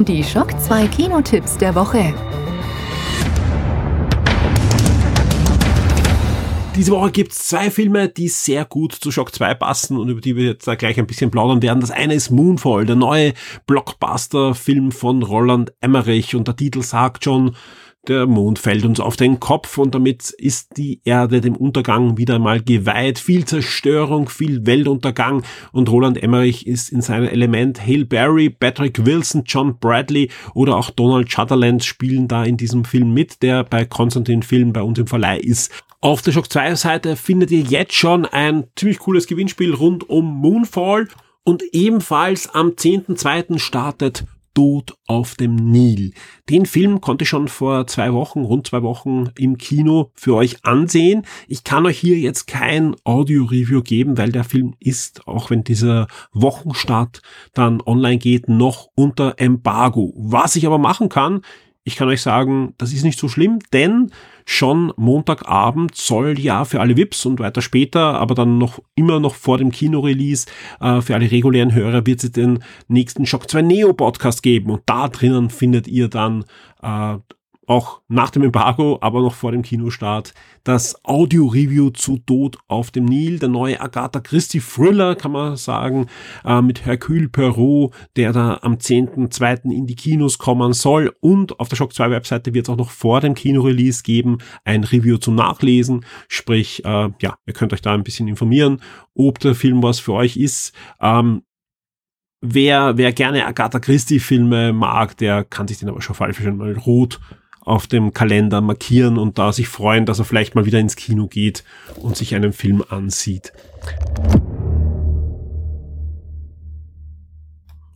[0.00, 2.14] Die Schock 2 Kinotipps der Woche.
[6.78, 10.20] Diese Woche gibt es zwei Filme, die sehr gut zu Shock 2 passen und über
[10.20, 11.80] die wir jetzt da gleich ein bisschen plaudern werden.
[11.80, 13.34] Das eine ist Moonfall, der neue
[13.66, 17.56] Blockbuster-Film von Roland Emmerich und der Titel sagt schon,
[18.06, 22.36] der Mond fällt uns auf den Kopf und damit ist die Erde dem Untergang wieder
[22.36, 23.18] einmal geweiht.
[23.18, 27.84] Viel Zerstörung, viel Weltuntergang und Roland Emmerich ist in seinem Element.
[27.84, 33.12] Hale Berry, Patrick Wilson, John Bradley oder auch Donald Sutherland spielen da in diesem Film
[33.12, 35.72] mit, der bei Konstantin Film bei uns im Verleih ist.
[36.00, 40.26] Auf der Shock 2 Seite findet ihr jetzt schon ein ziemlich cooles Gewinnspiel rund um
[40.26, 41.08] Moonfall
[41.42, 43.58] und ebenfalls am 10.2.
[43.58, 44.24] startet
[44.54, 46.12] Tod auf dem Nil.
[46.48, 50.64] Den Film konnte ich schon vor zwei Wochen, rund zwei Wochen im Kino für euch
[50.64, 51.24] ansehen.
[51.46, 56.08] Ich kann euch hier jetzt kein Audio-Review geben, weil der Film ist, auch wenn dieser
[56.32, 57.22] Wochenstart
[57.54, 60.12] dann online geht, noch unter Embargo.
[60.16, 61.42] Was ich aber machen kann,
[61.88, 64.10] ich kann euch sagen, das ist nicht so schlimm, denn
[64.50, 69.34] schon Montagabend soll ja für alle VIPs und weiter später, aber dann noch immer noch
[69.34, 70.46] vor dem Kinorelease,
[70.80, 74.80] äh, für alle regulären Hörer wird es den nächsten Shock 2 Neo Podcast geben und
[74.86, 76.46] da drinnen findet ihr dann
[76.82, 77.18] äh,
[77.68, 80.32] auch nach dem Embargo, aber noch vor dem Kinostart,
[80.64, 86.06] das Audio-Review zu Tod auf dem Nil, der neue Agatha Christie Thriller, kann man sagen,
[86.44, 89.70] äh, mit Hercule Perrault, der da am 10.2.
[89.70, 92.90] in die Kinos kommen soll und auf der Shock 2 Webseite wird es auch noch
[92.90, 97.92] vor dem Kinorelease geben, ein Review zum Nachlesen, sprich, äh, ja, ihr könnt euch da
[97.92, 98.80] ein bisschen informieren,
[99.14, 100.72] ob der Film was für euch ist.
[101.00, 101.42] Ähm,
[102.40, 106.56] Wer, wer gerne Agatha Christie Filme mag, der kann sich den aber schon falsch schon
[106.56, 107.18] mal rot
[107.68, 111.26] auf dem Kalender markieren und da sich freuen, dass er vielleicht mal wieder ins Kino
[111.26, 111.64] geht
[111.96, 113.52] und sich einen Film ansieht.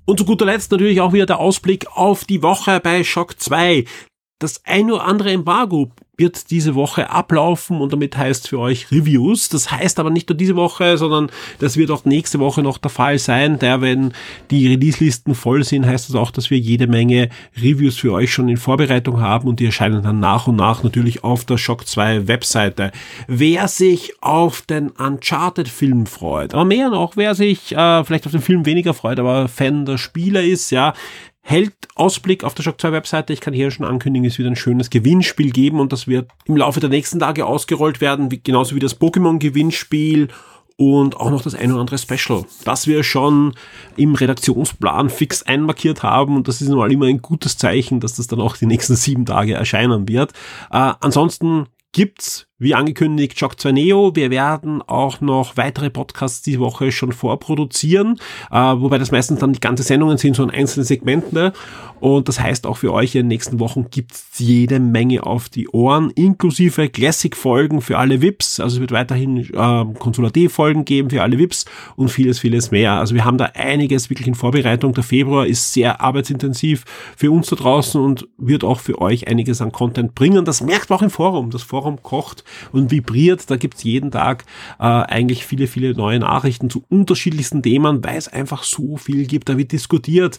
[0.05, 3.85] Und zu guter Letzt natürlich auch wieder der Ausblick auf die Woche bei Shock 2.
[4.39, 9.49] Das ein oder andere Embargo wird diese Woche ablaufen und damit heißt für euch Reviews.
[9.49, 12.91] Das heißt aber nicht nur diese Woche, sondern das wird auch nächste Woche noch der
[12.91, 13.59] Fall sein.
[13.59, 14.13] Der, wenn
[14.51, 18.51] die Release-Listen voll sind, heißt das auch, dass wir jede Menge Reviews für euch schon
[18.51, 22.29] in Vorbereitung haben und die erscheinen dann nach und nach natürlich auf der Shock 2
[22.29, 22.93] Webseite.
[23.27, 28.43] Wer sich auf den Uncharted-Film freut, aber mehr noch, wer sich äh, vielleicht auf den
[28.43, 30.93] Film weniger freut, aber Fan der Spieler ist, ja,
[31.43, 33.32] hält Ausblick auf der Shock 2 Webseite.
[33.32, 36.57] Ich kann hier schon ankündigen, es wird ein schönes Gewinnspiel geben und das wird im
[36.57, 40.28] Laufe der nächsten Tage ausgerollt werden, wie, genauso wie das Pokémon Gewinnspiel
[40.76, 43.55] und auch noch das ein oder andere Special, das wir schon
[43.97, 48.28] im Redaktionsplan fix einmarkiert haben und das ist nun immer ein gutes Zeichen, dass das
[48.28, 50.32] dann auch die nächsten sieben Tage erscheinen wird.
[50.70, 54.15] Äh, ansonsten gibt's wie angekündigt, Shock 2 Neo.
[54.15, 58.21] Wir werden auch noch weitere Podcasts diese Woche schon vorproduzieren,
[58.53, 61.51] äh, wobei das meistens dann die ganze Sendungen sind, so in einzelnen Segmenten.
[61.99, 65.69] Und das heißt auch für euch in den nächsten Wochen gibt's jede Menge auf die
[65.69, 68.61] Ohren, inklusive Classic-Folgen für alle VIPs.
[68.61, 71.65] Also es wird weiterhin äh, Consular D-Folgen geben für alle VIPs
[71.97, 72.95] und vieles, vieles mehr.
[72.95, 74.95] Also wir haben da einiges wirklich in Vorbereitung.
[74.95, 76.85] Der Februar ist sehr arbeitsintensiv
[77.17, 80.45] für uns da draußen und wird auch für euch einiges an Content bringen.
[80.45, 81.51] Das merkt man auch im Forum.
[81.51, 83.51] Das Forum kocht und vibriert.
[83.51, 84.45] Da gibt's jeden Tag
[84.79, 89.49] äh, eigentlich viele, viele neue Nachrichten zu unterschiedlichsten Themen, weil es einfach so viel gibt.
[89.49, 90.39] Da wird diskutiert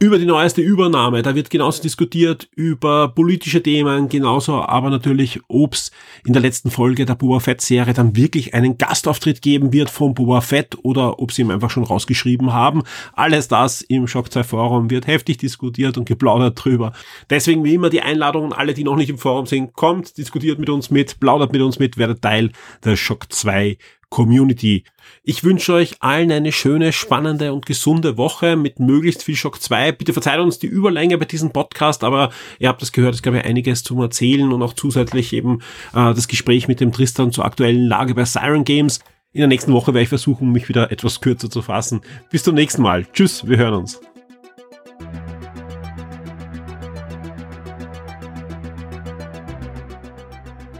[0.00, 1.22] über die neueste Übernahme.
[1.22, 5.90] Da wird genauso diskutiert über politische Themen, genauso aber natürlich, ob es
[6.24, 10.40] in der letzten Folge der Boba Fett-Serie dann wirklich einen Gastauftritt geben wird von Boba
[10.40, 12.84] Fett oder ob sie ihm einfach schon rausgeschrieben haben.
[13.14, 16.92] Alles das im Shock 2 Forum wird heftig diskutiert und geplaudert drüber.
[17.28, 20.60] Deswegen wie immer die Einladung an alle, die noch nicht im Forum sind, kommt, diskutiert
[20.60, 22.52] mit uns mit, plaudert mit uns mit, werdet Teil
[22.84, 23.76] der Shock 2
[24.10, 24.84] Community.
[25.22, 29.92] Ich wünsche euch allen eine schöne, spannende und gesunde Woche mit möglichst viel Schock 2.
[29.92, 33.34] Bitte verzeiht uns die Überlänge bei diesem Podcast, aber ihr habt das gehört, es gab
[33.34, 35.60] ja einiges zum Erzählen und auch zusätzlich eben
[35.92, 39.00] äh, das Gespräch mit dem Tristan zur aktuellen Lage bei Siren Games.
[39.32, 42.00] In der nächsten Woche werde ich versuchen, mich wieder etwas kürzer zu fassen.
[42.30, 43.06] Bis zum nächsten Mal.
[43.12, 44.00] Tschüss, wir hören uns.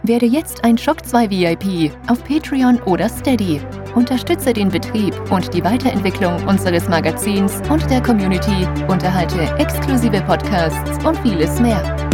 [0.08, 3.60] Werde jetzt ein Shock 2 VIP auf Patreon oder Steady.
[3.94, 11.18] Unterstütze den Betrieb und die Weiterentwicklung unseres Magazins und der Community, unterhalte exklusive Podcasts und
[11.18, 12.07] vieles mehr.